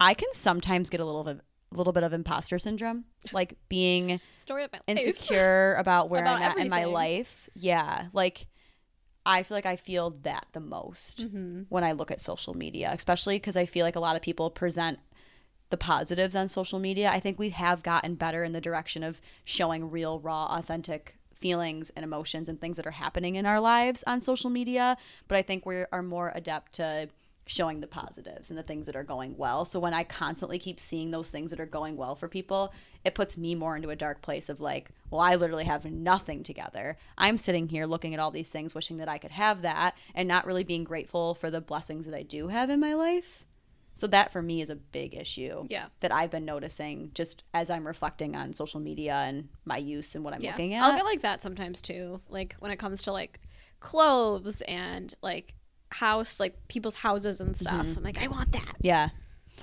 [0.00, 1.28] I can sometimes get a little of
[1.72, 4.98] a little bit of imposter syndrome, like being Story of my life.
[5.06, 7.48] insecure about where About I'm at in my life.
[7.54, 8.46] Yeah, like
[9.28, 11.62] I feel like I feel that the most Mm-hmm.
[11.68, 14.50] when I look at social media, especially because I feel like a lot of people
[14.50, 14.98] present
[15.70, 17.10] the positives on social media.
[17.10, 21.90] I think we have gotten better in the direction of showing real, raw, authentic feelings
[21.90, 24.96] and emotions and things that are happening in our lives on social media.
[25.28, 27.08] But I think we are more adept to
[27.50, 29.64] showing the positives and the things that are going well.
[29.64, 32.74] So when I constantly keep seeing those things that are going well for people,
[33.06, 36.42] it puts me more into a dark place of like, well, I literally have nothing
[36.42, 36.98] together.
[37.16, 40.28] I'm sitting here looking at all these things, wishing that I could have that, and
[40.28, 43.46] not really being grateful for the blessings that I do have in my life.
[43.94, 45.86] So that for me is a big issue Yeah.
[46.00, 50.22] that I've been noticing just as I'm reflecting on social media and my use and
[50.22, 50.50] what I'm Yeah.
[50.50, 50.82] looking at.
[50.84, 52.20] I'll get like that sometimes too.
[52.28, 53.40] Like when it comes to like
[53.80, 55.54] clothes and like
[55.90, 57.86] house, like people's houses and stuff.
[57.86, 57.98] Mm-hmm.
[57.98, 58.74] I'm like, I want that.
[58.80, 59.08] Yeah.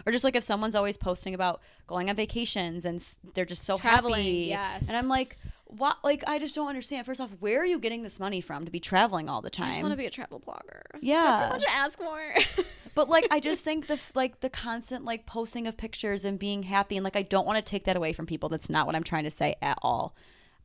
[0.05, 3.01] Or just like if someone's always posting about going on vacations and
[3.33, 4.31] they're just so Traveling, happy.
[4.49, 4.87] yes.
[4.87, 5.97] And I'm like, what?
[6.03, 7.05] Like, I just don't understand.
[7.05, 9.67] First off, where are you getting this money from to be traveling all the time?
[9.67, 10.81] I just want to be a travel blogger.
[11.01, 11.23] Yeah.
[11.23, 12.63] that too much to ask for?
[12.95, 16.63] But like, I just think the like the constant like posting of pictures and being
[16.63, 18.47] happy and like I don't want to take that away from people.
[18.47, 20.15] That's not what I'm trying to say at all.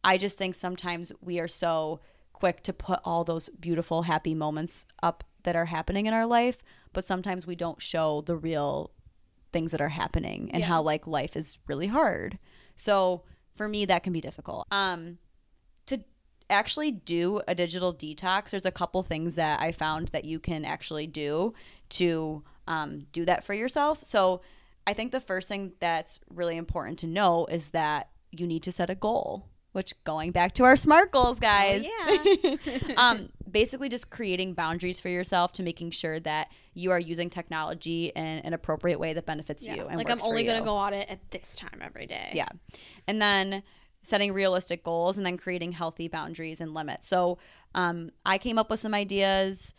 [0.04, 1.98] I just think sometimes we are so
[2.32, 6.62] quick to put all those beautiful happy moments up that are happening in our life,
[6.92, 8.90] but sometimes we don't show the real
[9.52, 10.66] things that are happening and Yeah.
[10.66, 12.38] how like life is really hard.
[12.76, 13.24] So
[13.56, 14.66] for me that can be difficult.
[14.70, 15.18] Um
[15.86, 16.00] to
[16.48, 20.64] actually do a digital detox, there's a couple things that I found that you can
[20.64, 21.54] actually do
[21.90, 24.04] to um, do that for yourself.
[24.04, 24.40] So
[24.86, 28.72] I think the first thing that's really important to know is that you need to
[28.72, 29.48] set a goal.
[29.72, 31.86] Which going back to our smart goals, guys.
[31.86, 32.64] yeah.
[32.96, 38.12] um, basically just creating boundaries for yourself to making sure that you are using technology
[38.14, 39.86] in an appropriate way that benefits you.
[39.86, 42.30] And like I'm only gonna go on it at this time every day.
[42.34, 42.48] Yeah.
[43.06, 43.62] And then
[44.02, 47.08] setting realistic goals and then creating healthy boundaries and limits.
[47.08, 47.38] So
[47.74, 49.74] um, I came up with some ideas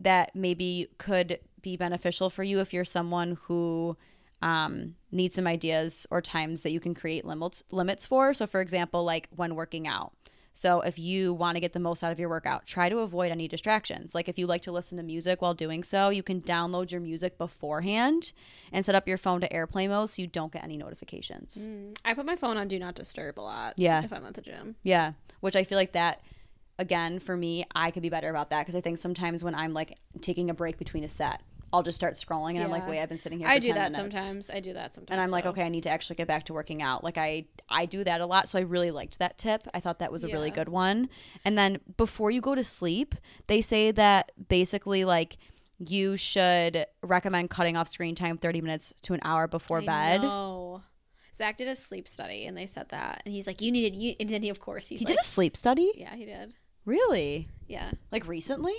[0.00, 3.96] that maybe could be beneficial for you if you're someone who
[4.42, 8.34] um, needs some ideas or times that you can create limits limits for.
[8.34, 10.12] So for example, like when working out.
[10.56, 13.32] So if you want to get the most out of your workout, try to avoid
[13.32, 14.14] any distractions.
[14.14, 17.00] Like if you like to listen to music while doing so, you can download your
[17.00, 18.32] music beforehand
[18.72, 21.66] and set up your phone to airplane mode so you don't get any notifications.
[21.68, 23.74] Mm, I put my phone on do not disturb a lot.
[23.76, 24.04] Yeah.
[24.04, 24.76] If I'm at the gym.
[24.84, 26.20] Yeah, which I feel like that
[26.78, 29.74] again for me, I could be better about that because I think sometimes when I'm
[29.74, 31.42] like taking a break between a set,
[31.74, 33.48] I'll just start scrolling and I'm like, wait, I've been sitting here.
[33.48, 34.14] I do 10 that minutes.
[34.16, 34.50] sometimes.
[34.50, 35.10] I do that sometimes.
[35.16, 37.02] And I'm like, okay, I need to actually get back to working out.
[37.04, 39.66] Like I I do that a lot, so I really liked that tip.
[39.74, 41.08] I thought that was a really good one.
[41.44, 43.14] And then before you go to sleep,
[43.48, 45.36] they say that basically like
[45.78, 50.22] you should recommend cutting off screen time 30 minutes to an hour before I bed.
[50.22, 50.82] know.
[51.34, 53.22] Zach did a sleep study and they said that.
[53.26, 55.20] And he's like, you needed, you, and then he, of course, he's He like, did
[55.20, 55.90] a sleep study?
[55.96, 56.54] yeah, he did.
[56.84, 57.48] Really?
[57.66, 57.90] Yeah.
[58.12, 58.74] Like recently?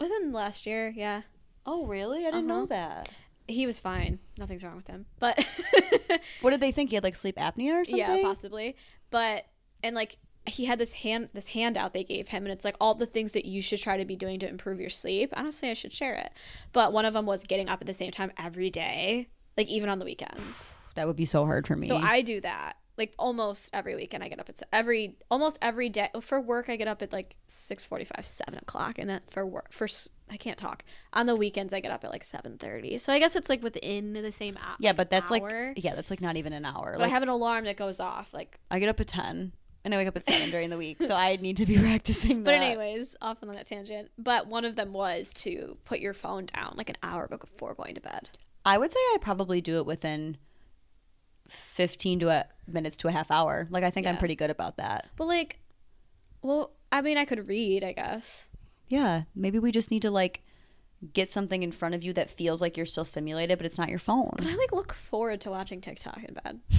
[0.00, 1.22] Within last year, yeah.
[1.66, 2.26] Oh, really?
[2.26, 2.66] I didn't know Uh-huh.
[2.66, 3.10] that.
[3.48, 4.18] He was fine.
[4.38, 5.06] Nothing's wrong with him.
[5.18, 5.44] But
[6.40, 6.90] What did they think?
[6.90, 7.98] He had like sleep apnea or something?
[7.98, 8.76] yeah, possibly.
[9.10, 9.46] But
[9.82, 12.94] and like he had this hand this handout they gave him and it's like all
[12.94, 15.32] the things that you should try to be doing to improve your sleep.
[15.36, 16.32] Honestly, I should share it.
[16.72, 19.88] But one of them was getting up at the same time every day, like even
[19.90, 20.74] on the weekends.
[20.96, 21.86] That would be so hard for me.
[21.86, 22.74] So I do that.
[22.98, 26.68] Like almost every weekend, I get up at every almost every day for work.
[26.68, 29.86] I get up at like six forty five, seven o'clock, and then for work for
[30.30, 31.72] I can't talk on the weekends.
[31.72, 32.98] I get up at like seven thirty.
[32.98, 34.76] So I guess it's like within the same hour.
[34.78, 35.72] yeah, but that's hour.
[35.74, 36.92] like yeah, that's like not even an hour.
[36.92, 38.32] But Like I have an alarm that goes off.
[38.32, 39.52] Like, I get up at 10
[39.84, 41.02] and I wake up at 7 during the week.
[41.02, 44.10] So I need to be practicing but anyways, off on that tangent.
[44.18, 47.94] But one of them was to put your phone down like an hour before going
[47.94, 48.30] to bed.
[48.64, 50.36] I would say I probably do it within
[51.48, 53.66] 15 to a minutes to a half hour.
[53.70, 55.08] Like I think I'm pretty good about that.
[55.16, 55.58] But like,
[56.42, 58.48] well, I mean, I could read, I guess.
[58.90, 60.42] Yeah, maybe we just need to like
[61.14, 63.88] get something in front of you that feels like you're still stimulated, but it's not
[63.88, 64.32] your phone.
[64.36, 66.60] But I like look forward to watching TikTok in bed.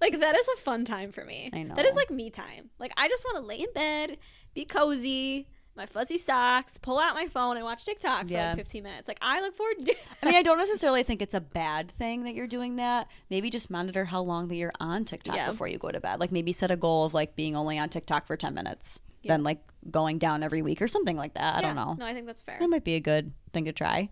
[0.00, 1.50] like that is a fun time for me.
[1.52, 1.74] I know.
[1.74, 2.70] That is like me time.
[2.78, 4.18] Like I just want to lay in bed,
[4.54, 5.46] be cozy,
[5.76, 8.48] my fuzzy socks, pull out my phone and watch TikTok for Yeah.
[8.48, 9.08] like 15 minutes.
[9.08, 12.24] Like I look forward to I mean, I don't necessarily think it's a bad thing
[12.24, 13.08] that you're doing that.
[13.30, 15.50] Maybe just monitor how long that you're on TikTok Yeah.
[15.50, 16.18] before you go to bed.
[16.20, 19.34] Like maybe set a goal of like being only on TikTok for 10 minutes, Yeah.
[19.34, 19.60] then like
[19.90, 21.54] going down every week or something like that.
[21.56, 21.96] I don't know.
[21.98, 22.58] No, I think that's fair.
[22.58, 24.08] That might be a good thing to try.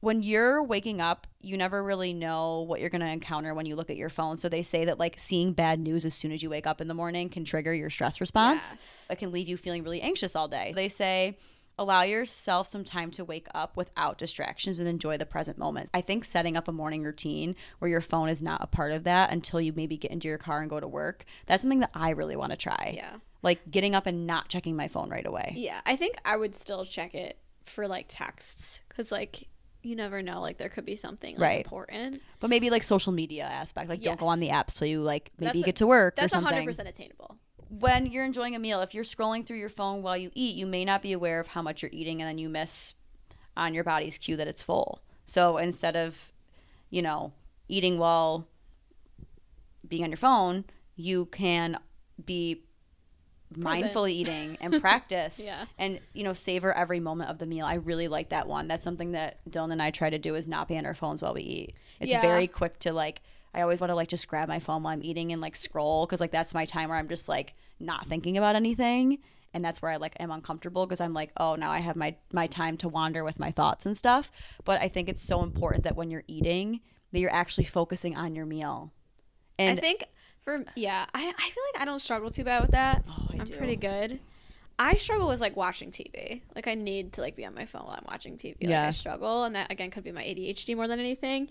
[0.00, 3.74] When you're waking up, you never really know what you're going to encounter when you
[3.74, 4.36] look at your phone.
[4.36, 6.88] So they say that like seeing bad news as soon as you wake up in
[6.88, 8.62] the morning can trigger your stress response.
[8.70, 9.06] Yes.
[9.10, 10.72] It can leave you feeling really anxious all day.
[10.74, 11.38] They say
[11.78, 15.90] allow yourself some time to wake up without distractions and enjoy the present moment.
[15.94, 19.04] I think setting up a morning routine where your phone is not a part of
[19.04, 21.90] that until you maybe get into your car and go to work, that's something that
[21.94, 22.92] I really want to try.
[22.96, 23.16] Yeah.
[23.44, 25.52] Like getting up and not checking my phone right away.
[25.56, 29.48] Yeah, I think I would still check it for like texts because like
[29.82, 31.64] you never know, like there could be something like, Right.
[31.66, 32.22] important.
[32.40, 35.30] But maybe like social media aspect, like don't go on the apps till you like
[35.38, 36.52] maybe That's you a- get to work or That's something.
[36.54, 37.36] hundred percent attainable.
[37.68, 40.64] When you're enjoying a meal, if you're scrolling through your phone while you eat, you
[40.66, 42.94] may not be aware of how much you're eating, and then you miss
[43.56, 45.02] on your body's cue that it's full.
[45.26, 46.32] So instead of,
[46.90, 47.32] you know,
[47.68, 48.46] eating while
[49.86, 50.64] being on your phone,
[50.96, 51.78] you can
[52.24, 52.62] be
[53.60, 53.92] Present.
[53.92, 55.64] mindfully eating and practice Yeah.
[55.78, 58.82] and you know savor every moment of the meal i really like that one that's
[58.82, 61.34] something that dylan and i try to do is not be on our phones while
[61.34, 62.20] we eat it's Yeah.
[62.20, 63.22] very quick to like
[63.54, 66.06] i always want to like just grab my phone while i'm eating and like scroll
[66.06, 69.18] because like that's my time where i'm just like not thinking about anything
[69.52, 72.14] and that's where i like am uncomfortable because i'm like oh now i have my
[72.32, 74.30] my time to wander with my thoughts and stuff
[74.64, 76.80] but i think it's so important that when you're eating
[77.12, 78.92] that you're actually focusing on your meal
[79.56, 80.04] and I think
[80.44, 83.04] for yeah, I I feel like I don't struggle too bad with that.
[83.08, 83.56] Oh, I I'm do.
[83.56, 84.20] pretty good.
[84.78, 86.42] I struggle with like watching TV.
[86.54, 88.56] Like I need to like be on my phone while I'm watching TV.
[88.60, 88.86] Like, Yeah.
[88.88, 91.48] I struggle, and that again could be my ADHD more than anything.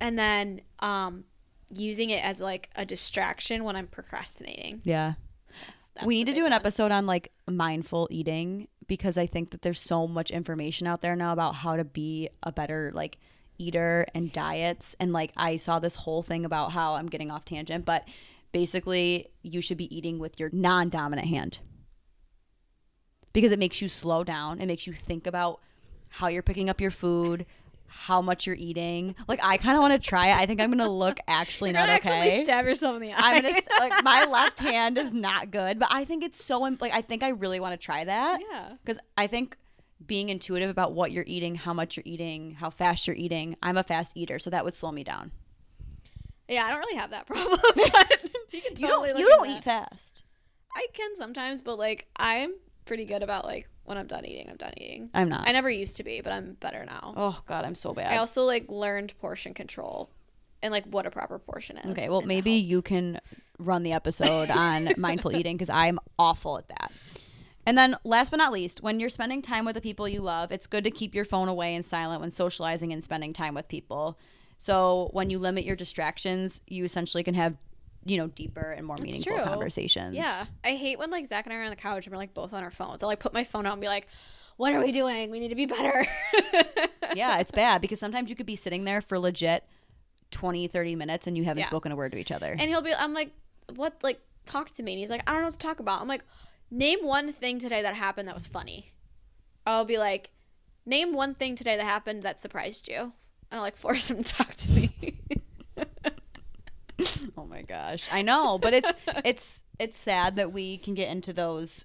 [0.00, 1.24] And then um,
[1.72, 4.82] using it as like a distraction when I'm procrastinating.
[4.84, 5.14] yeah
[5.66, 6.52] That's, that's we need to do an one.
[6.52, 11.16] episode on like mindful eating because I think that there's so much information out there
[11.16, 13.16] now about how to be a better like
[13.58, 14.94] eater and diets.
[15.00, 18.06] And like I saw this whole thing about how I'm getting off tangent but
[18.52, 21.58] basically you should be eating with your non-dominant hand.
[23.32, 24.60] Because it makes you slow down.
[24.60, 25.60] It makes you think about
[26.08, 27.44] how you're picking up your food
[27.88, 29.14] how much you're eating.
[29.28, 30.36] Like I kind of want to try it.
[30.36, 32.42] I think I'm gonna look actually not okay.
[32.44, 33.16] stab yourself in the eye.
[33.16, 36.92] I'm gonna like my left hand is not good, but I think it's so like
[36.92, 38.72] I think I really want to try that yeah.
[38.82, 39.56] because I think
[40.04, 43.56] being intuitive about what you're eating, how much you're eating, how fast you're eating.
[43.62, 45.32] I'm a fast eater, so that would slow me down.
[46.48, 47.58] Yeah, I don't really have that problem.
[47.76, 50.24] you can You don't you don't eat fast.
[50.74, 54.56] I can sometimes, but like I'm pretty good about like when I'm done eating, I'm
[54.56, 55.10] done eating.
[55.14, 55.48] I'm not.
[55.48, 57.14] I never used to be, but I'm better now.
[57.16, 58.12] oh god, I'm so bad.
[58.12, 60.10] I also like learned portion control
[60.62, 61.90] and like what a proper portion is.
[61.92, 63.20] okay, well maybe you can
[63.58, 66.92] run the episode on mindful eating because I'm awful at that.
[67.66, 70.52] And then, last but not least, when you're spending time with the people you love,
[70.52, 73.66] it's good to keep your phone away and silent when socializing and spending time with
[73.68, 74.18] people.
[74.56, 77.56] So, when you limit your distractions, you essentially can have,
[78.04, 79.44] you know, deeper and more meaningful true.
[79.44, 80.14] conversations.
[80.14, 80.44] Yeah.
[80.64, 82.52] I hate when like Zach and I are on the couch and we're like both
[82.52, 83.02] on our phones.
[83.02, 84.06] I'll like put my phone out and be like,
[84.56, 85.30] what are we doing?
[85.32, 86.06] We need to be better.
[87.14, 89.64] yeah, it's bad because sometimes you could be sitting there for legit
[90.30, 91.66] 20, 30 minutes and you haven't Yeah.
[91.66, 92.52] spoken a word to each other.
[92.52, 93.32] and he'll be, I'm like,
[93.74, 93.94] what?
[94.02, 94.92] Like, talk to me.
[94.92, 96.00] And he's like, I don't know what to talk about.
[96.00, 96.22] I'm like,
[96.70, 98.92] name one thing today that happened that was funny.
[99.66, 100.30] I'll be like,
[100.84, 103.12] name one thing today that happened that surprised you.
[103.50, 104.90] And I'll like force him to talk to me.
[107.38, 108.08] Oh my gosh.
[108.10, 108.92] I know, but it's
[109.24, 111.84] it's it's sad that we can get into those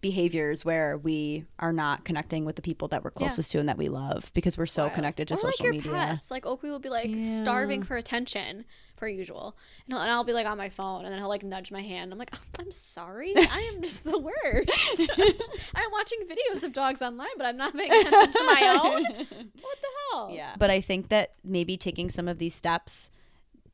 [0.00, 3.76] behaviors where we are not connecting with the people that we're closest to and that
[3.76, 4.94] we love because we're so Wild.
[4.94, 5.92] connected to or social like your media.
[5.92, 6.30] Pets.
[6.30, 7.38] Like Oakley will be like Yeah.
[7.38, 8.64] starving for attention,
[8.96, 9.56] per usual,
[9.88, 12.12] and, and I'll be like on my phone, and then he'll like nudge my hand.
[12.12, 15.10] I'm like, "Oh, I'm sorry, I am just the worst.
[15.74, 19.04] I'm watching videos of dogs online, but I'm not paying attention to my own.
[19.60, 20.30] What the hell?
[20.32, 20.54] Yeah.
[20.58, 23.10] But I think that maybe taking some of these steps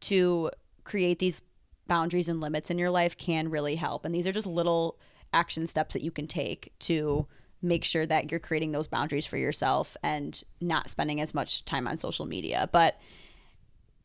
[0.02, 0.50] to
[0.84, 1.42] create these
[1.86, 4.04] boundaries and limits in your life can really help.
[4.04, 4.98] And these are just little
[5.34, 7.26] action steps that you can take to
[7.60, 11.88] make sure that you're creating those boundaries for yourself and not spending as much time
[11.88, 12.68] on social media.
[12.72, 12.98] But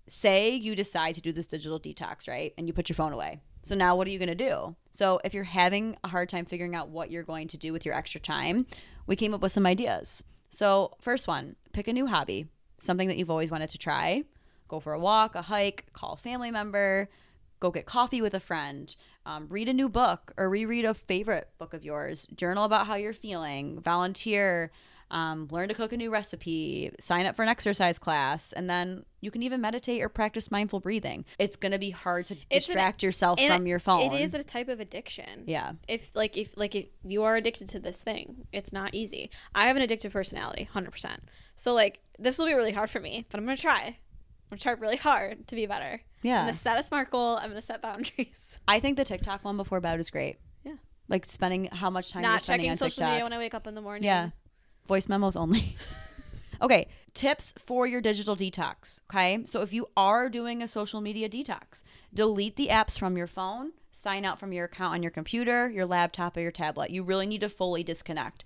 [0.07, 2.53] say you decide to do this digital detox, right?
[2.57, 3.39] And you put your phone away.
[3.61, 4.75] So now what are you going to do?
[4.91, 7.85] So if you're having a hard time figuring out what you're going to do with
[7.85, 8.65] your extra time,
[9.05, 10.23] we came up with some ideas.
[10.49, 12.47] So, first one, pick a new hobby,
[12.79, 14.23] something that you've always wanted to try.
[14.67, 17.09] Go for a walk, a hike, call a family member,
[17.59, 18.95] go get coffee with a friend,
[19.29, 22.95] um, read a new book or reread a favorite book of yours, journal about how
[22.95, 24.71] you're feeling, volunteer,
[25.11, 29.05] um, learn to cook a new recipe, sign up for an exercise class, and then
[29.21, 31.25] you can even meditate or practice mindful breathing.
[31.37, 34.13] It's going to be hard to It's an- distract yourself from your phone.
[34.13, 35.43] It is a type of addiction.
[35.45, 35.73] Yeah.
[35.87, 39.29] If like if like if you are addicted to this thing, it's not easy.
[39.53, 41.23] I have an addictive personality, hundred percent.
[41.55, 43.81] So like this will be really hard for me, but I'm gonna try.
[44.51, 46.01] I'm gonna try really hard to be better.
[46.23, 47.37] I'm gonna set a smart goal.
[47.37, 48.59] I'm gonna set boundaries.
[48.67, 50.37] I think the TikTok one before bed is great.
[50.63, 50.73] Yeah.
[51.07, 53.11] Like spending how much time you're not spending checking on social TikTok.
[53.11, 54.03] media when I wake up in the morning.
[54.03, 54.29] Yeah.
[54.87, 55.75] Voice memos only.
[56.61, 56.87] okay.
[57.13, 59.01] Tips for your digital detox.
[59.11, 59.43] Okay.
[59.45, 63.71] So if you are doing a social media detox, delete the apps from your phone,
[63.91, 66.89] sign out from your account on your computer, your laptop, or your tablet.
[66.89, 68.45] You really need to fully disconnect.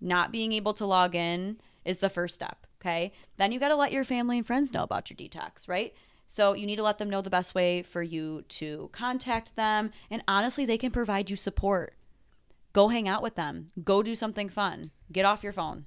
[0.00, 2.66] Not being able to log in is the first step.
[2.80, 3.12] Okay.
[3.36, 5.94] Then you got to let your family and friends know about your detox, right?
[6.32, 9.90] So you need to let them know the best way for you to contact them.
[10.10, 11.92] And honestly, they can provide you support.
[12.72, 13.66] Go hang out with them.
[13.84, 14.92] Go do something fun.
[15.12, 15.84] Get off your phone.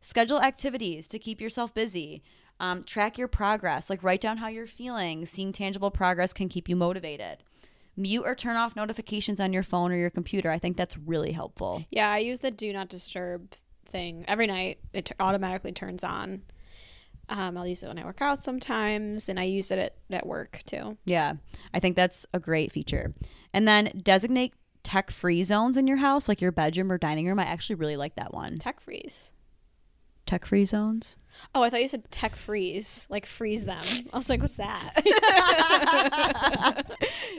[0.00, 2.22] Schedule activities to keep yourself busy.
[2.60, 3.90] Um, track your progress.
[3.90, 5.26] Like write down how you're feeling.
[5.26, 7.38] Seeing tangible progress can keep you motivated.
[7.96, 10.52] Mute or turn off notifications on your phone or your computer.
[10.52, 11.84] I think that's really helpful.
[11.90, 14.24] Yeah, I use the do not disturb thing.
[14.28, 14.78] Every night.
[14.92, 16.42] It t- automatically turns on.
[17.30, 20.26] Um, I'll use it when I work out sometimes, and I use it at, at
[20.26, 20.98] work too.
[21.06, 21.34] yeah
[21.72, 23.14] i think that's a great feature
[23.54, 24.52] and then designate
[24.82, 27.96] tech free zones in your house like your bedroom or dining room i actually really
[27.96, 29.32] like that one Tech freeze.
[30.26, 31.16] tech free zones
[31.54, 33.82] Oh, I thought you said tech freeze, like freeze them.
[34.12, 34.92] I was like, what's that?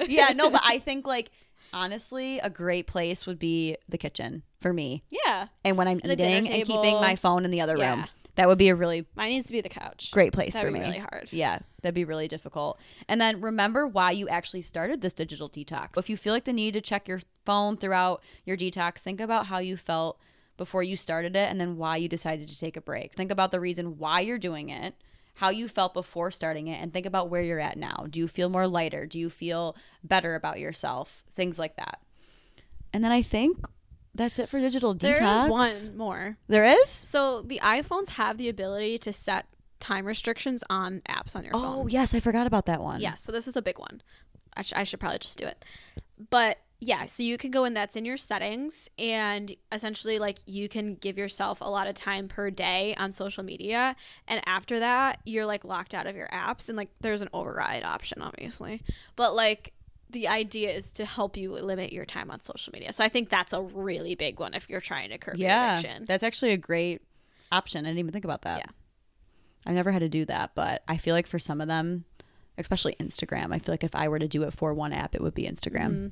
[0.07, 1.29] yeah no but i think like
[1.73, 6.13] honestly a great place would be the kitchen for me yeah, and when I'm dinner
[6.13, 8.05] eating and keeping my phone in the other room.
[8.35, 10.09] That would be a really mine needs to be the couch.
[10.11, 10.85] great place That'd for be me.
[10.85, 11.27] really hard.
[11.31, 12.79] Yeah, that'd be really difficult.
[13.07, 15.97] And then remember why you actually started this digital detox.
[15.97, 19.47] If you feel like the need to check your phone throughout your detox, think about
[19.47, 20.17] how you felt
[20.57, 23.13] before you started it and then why you decided to take a break.
[23.15, 24.95] Think about the reason why you're doing it,
[25.35, 28.05] how you felt before starting it, and think about where you're at now.
[28.09, 29.05] Do you feel more lighter?
[29.05, 31.23] Do you feel better about yourself?
[31.33, 31.99] Things like that.
[32.93, 33.65] And then I think
[34.13, 35.43] that's it for digital detox.
[35.45, 36.37] is one more.
[36.47, 36.89] There is?
[36.89, 39.47] So the iPhones have the ability to set
[39.79, 41.77] time restrictions on apps on your oh, phone.
[41.83, 43.01] Oh, yes, I forgot about that one.
[43.01, 44.01] Yeah, so this is a big one.
[44.55, 45.63] I, sh- I should probably just do it.
[46.29, 50.67] But yeah, so you can go in, that's in your settings, and essentially, like, you
[50.67, 53.95] can give yourself a lot of time per day on social media.
[54.27, 57.83] And after that, you're like locked out of your apps, and like, there's an override
[57.83, 58.81] option, obviously.
[59.15, 59.73] But like,
[60.11, 62.93] the idea is to help you limit your time on social media.
[62.93, 65.79] So I think that's a really big one if you're trying to curb your Yeah,
[65.79, 66.05] addiction.
[66.05, 67.01] that's actually a great
[67.51, 67.85] option.
[67.85, 68.59] I didn't even think about that.
[68.59, 68.71] Yeah.
[69.65, 72.05] I never had to do that, but I feel like for some of them,
[72.57, 75.21] especially Instagram, I feel like if I were to do it for one app, it
[75.21, 75.89] would be Instagram.
[75.91, 76.07] Mm-hmm.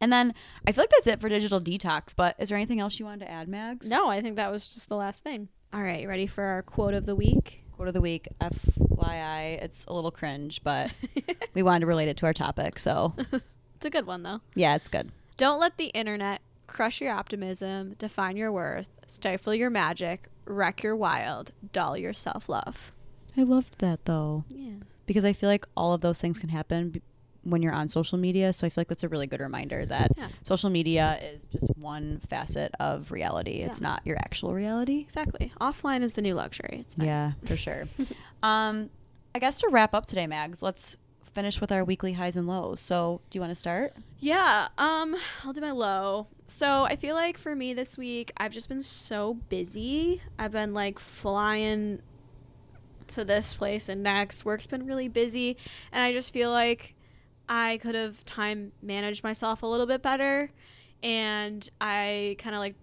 [0.00, 0.34] And then
[0.66, 2.14] I feel like that's it for digital detox.
[2.14, 3.88] But is there anything else you wanted to add, Mags?
[3.88, 5.48] No, I think that was just the last thing.
[5.76, 7.62] All right, you ready for our quote of the week?
[7.72, 10.90] Quote of the week, FYI, it's a little cringe, but
[11.54, 12.78] we wanted to relate it to our topic.
[12.78, 13.14] So,
[13.76, 14.40] It's a good one though.
[14.54, 15.10] yeah, it's good.
[15.36, 20.96] Don't let the internet crush your optimism, define your worth, stifle your magic, wreck your
[20.96, 22.90] wild, dull your self love.
[23.36, 24.76] I loved that though, Yeah.
[25.04, 27.02] because I feel like all of those things can happen
[27.48, 28.52] when you're on social media.
[28.52, 30.28] So I feel like that's a really good reminder that Yeah.
[30.42, 33.62] social media is just one facet of reality.
[33.62, 35.00] It's not your actual reality.
[35.00, 35.52] Exactly.
[35.60, 36.78] Offline is the new luxury.
[36.80, 37.06] It's fine.
[37.06, 37.84] Yeah, for sure.
[38.42, 38.90] um,
[39.34, 40.96] I guess to wrap up today, Mags, let's
[41.32, 42.80] finish with our weekly highs and lows.
[42.80, 43.94] So, do you want to start?
[44.20, 45.14] Yeah, um,
[45.44, 46.26] I'll do my low.
[46.46, 50.22] So I feel like for me this week, I've just been so busy.
[50.38, 52.00] I've been like flying
[53.08, 54.44] to this place and next.
[54.44, 55.56] Work's been really busy,
[55.92, 56.94] and I just feel like
[57.48, 60.50] I could have time managed myself a little bit better.
[61.02, 62.74] And I kind of like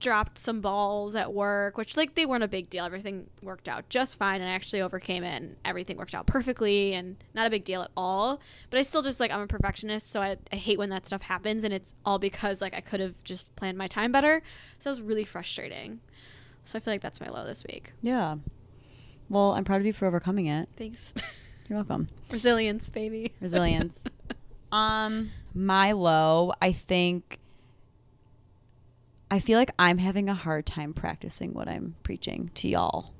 [0.00, 2.84] dropped some balls at work, which like they weren't a big deal.
[2.84, 6.94] Everything worked out just fine, and I actually overcame it, and everything worked out perfectly,
[6.94, 8.40] and not a big deal at all.
[8.70, 11.22] But I still just like I'm a perfectionist, so I, I hate when that stuff
[11.22, 14.42] happens, and it's all because like I could have just planned my time better.
[14.78, 16.00] So it was really frustrating.
[16.64, 17.92] So I feel like that's my low this week.
[18.02, 18.36] Yeah.
[19.28, 20.68] Well, I'm proud of you for overcoming it.
[20.76, 21.14] Thanks.
[21.68, 22.08] You're welcome.
[22.30, 23.32] Resilience, baby.
[23.40, 24.04] Resilience.
[24.72, 27.38] um, my low, I think
[29.30, 33.12] I feel like I'm having a hard time practicing what I'm preaching to y'all.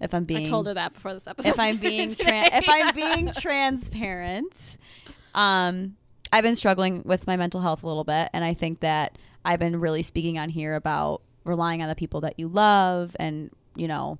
[0.00, 1.48] If I'm being I told her that before this episode.
[1.50, 4.78] if I'm being tra- if I'm being transparent,
[5.34, 5.96] um,
[6.32, 9.60] I've been struggling with my mental health a little bit, and I think that I've
[9.60, 13.86] been really speaking on here about relying on the people that you love, and you
[13.86, 14.18] know,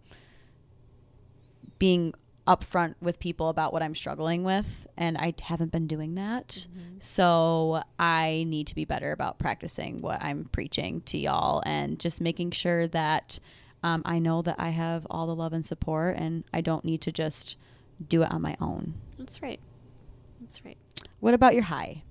[1.81, 2.15] being
[2.47, 6.67] upfront with people about what I'm struggling with, and I haven't been doing that.
[6.99, 12.21] So I need to be better about practicing what I'm preaching to y'all, and just
[12.21, 13.39] making sure that
[13.83, 17.01] um, I know that I have all the love and support, and I don't need
[17.03, 17.57] to just
[18.09, 18.95] do it on my own.
[19.19, 19.61] That's right.
[20.41, 20.79] That's right.
[21.21, 22.03] What about your high?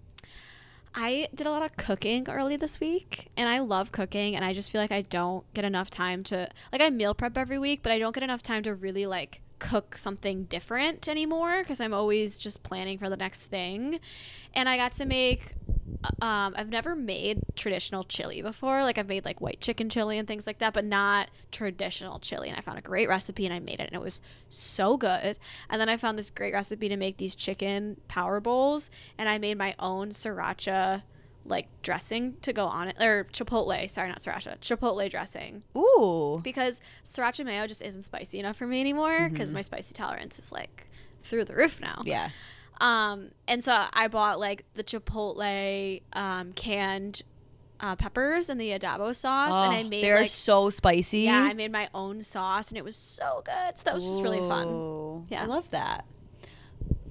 [0.93, 4.53] I did a lot of cooking early this week, and I love cooking, and I
[4.53, 7.81] just feel like I don't get enough time to like I meal prep every week,
[7.81, 11.93] but I don't get enough time to really like cook something different anymore because I'm
[11.93, 13.99] always just planning for the next thing.
[14.55, 15.53] And I got to make
[16.19, 18.83] um I've never made traditional chili before.
[18.83, 22.49] Like I've made like white chicken chili and things like that, but not traditional chili.
[22.49, 24.19] And I found a great recipe and I made it and it was
[24.49, 25.37] so good.
[25.69, 29.37] And then I found this great recipe to make these chicken power bowls and I
[29.37, 31.03] made my own sriracha
[31.45, 34.59] like dressing to go on it or chipotle, sorry, not sriracha.
[34.59, 39.61] Chipotle dressing Ooh, because sriracha mayo just isn't spicy enough for me anymore because my
[39.61, 40.87] spicy tolerance is like
[41.23, 42.01] through the roof now.
[42.05, 42.29] yeah.
[42.79, 47.21] Um, and so I bought like the chipotle um, canned
[47.79, 51.19] uh, peppers and the adobo sauce, and I Oh, made they're like so spicy.
[51.21, 53.77] yeah, I made my own sauce, and it was so good.
[53.77, 55.25] So that was just really fun.
[55.29, 55.43] Yeah.
[55.43, 56.05] I love that.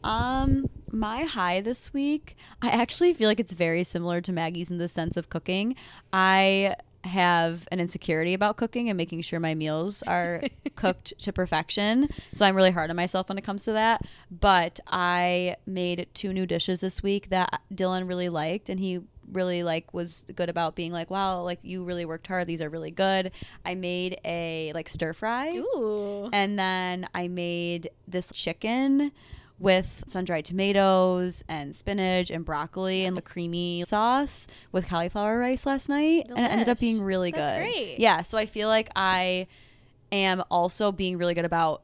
[0.02, 4.78] Um, my high this week, I actually feel like it's very similar to Maggie's in
[4.78, 5.76] the sense of cooking.
[6.12, 10.42] I have an insecurity about cooking and making sure my meals are
[10.76, 12.08] cooked to perfection.
[12.32, 14.02] So I'm really hard on myself when it comes to that.
[14.30, 19.00] But I made two new dishes this week that Dylan really liked and he
[19.32, 22.46] really like was good about being like, wow, like you really worked hard.
[22.46, 23.30] These are really good.
[23.64, 25.56] I made a like stir fry.
[25.56, 29.12] Ooh, And then I made this chicken
[29.60, 35.66] with sun dried tomatoes and spinach and broccoli and a creamy sauce with cauliflower rice
[35.66, 36.26] last night.
[36.30, 37.58] And it ended up being really That's good.
[37.60, 38.00] great.
[38.00, 38.22] Yeah.
[38.22, 39.46] So I feel like I
[40.10, 41.82] am also being really good about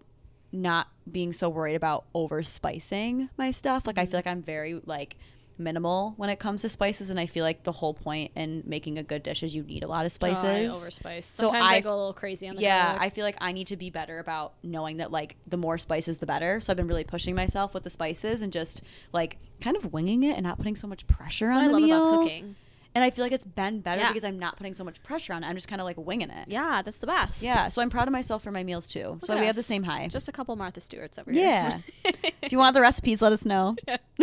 [0.53, 3.87] not being so worried about over spicing my stuff.
[3.87, 4.11] Like I Mm-hmm.
[4.11, 5.17] feel like I'm very like
[5.59, 8.99] minimal when it comes to spices and I feel like the whole point in making
[8.99, 10.45] a good dish is you need a lot of spices.
[10.45, 11.25] Oh, I overspice.
[11.25, 13.03] So Sometimes I, I- go a little crazy on the Yeah, garlic.
[13.03, 16.19] I feel like I need to be better about knowing that like the more spices
[16.19, 16.61] the better.
[16.61, 20.23] So I've been really pushing myself with the spices and just like kind of winging
[20.23, 22.09] it and not putting so much pressure That's on the love meal.
[22.15, 22.57] about cooking.
[22.95, 24.09] And I feel like it's been better Yeah.
[24.09, 25.47] because I'm not putting so much pressure on it.
[25.47, 26.49] I'm just kind of like winging it.
[26.49, 27.43] Yeah, that's the best.
[27.43, 29.09] Yeah, so I'm proud of myself for my meals too.
[29.09, 30.09] Look so we have the same high.
[30.09, 31.81] Just a couple Martha Stewarts over Yeah.
[32.03, 32.15] here.
[32.41, 33.77] if you want the recipes, let us know.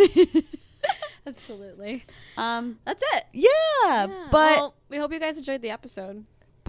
[1.26, 2.04] Absolutely.
[2.36, 3.24] Um, That's it.
[3.32, 3.48] yeah,
[3.86, 6.24] Yeah, but well, we hope you guys enjoyed the episode.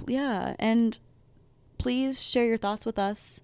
[0.07, 0.97] yeah, and
[1.77, 3.41] please share your thoughts with us.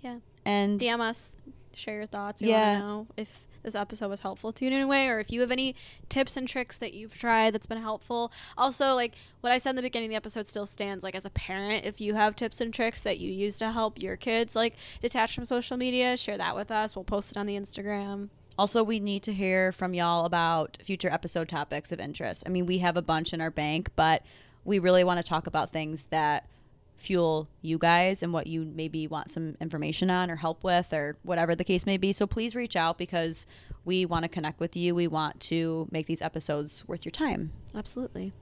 [0.00, 0.18] Yeah.
[0.44, 1.34] And DM us,
[1.74, 2.40] share your thoughts.
[2.42, 2.78] We Yeah.
[2.78, 5.50] know if this episode was helpful to you in any way, or if you have
[5.50, 5.74] any
[6.08, 8.32] tips and tricks that you've tried that's been helpful.
[8.56, 11.04] Also, like what I said in the beginning of the episode still stands.
[11.04, 14.00] Like as a parent, if you have tips and tricks that you use to help
[14.00, 16.96] your kids, like detach from social media, share that with us.
[16.96, 18.30] We'll post it on the Instagram.
[18.60, 22.42] Also, we need to hear from y'all about future episode topics of interest.
[22.44, 24.22] I mean, we have a bunch in our bank, but
[24.66, 26.46] we really want to talk about things that
[26.98, 31.16] fuel you guys and what you maybe want some information on or help with or
[31.22, 32.12] whatever the case may be.
[32.12, 33.46] So please reach out because
[33.86, 34.94] we want to connect with you.
[34.94, 37.52] We want to make these episodes worth your time.
[37.74, 38.34] Absolutely.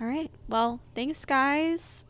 [0.00, 0.30] All right.
[0.48, 2.04] Well, thanks, guys.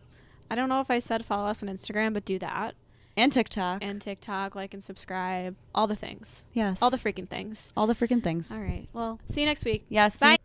[0.50, 2.74] I don't know if I said follow us on Instagram, but do that.
[3.16, 3.84] And TikTok.
[3.84, 6.44] And TikTok, like and subscribe, all the things.
[6.52, 6.80] yes.
[6.80, 7.72] All the freaking things.
[7.76, 8.50] all the freaking things.
[8.50, 8.86] All right.
[8.92, 9.84] Well, see you next week.
[9.88, 10.16] Yes.
[10.18, 10.38] Bye.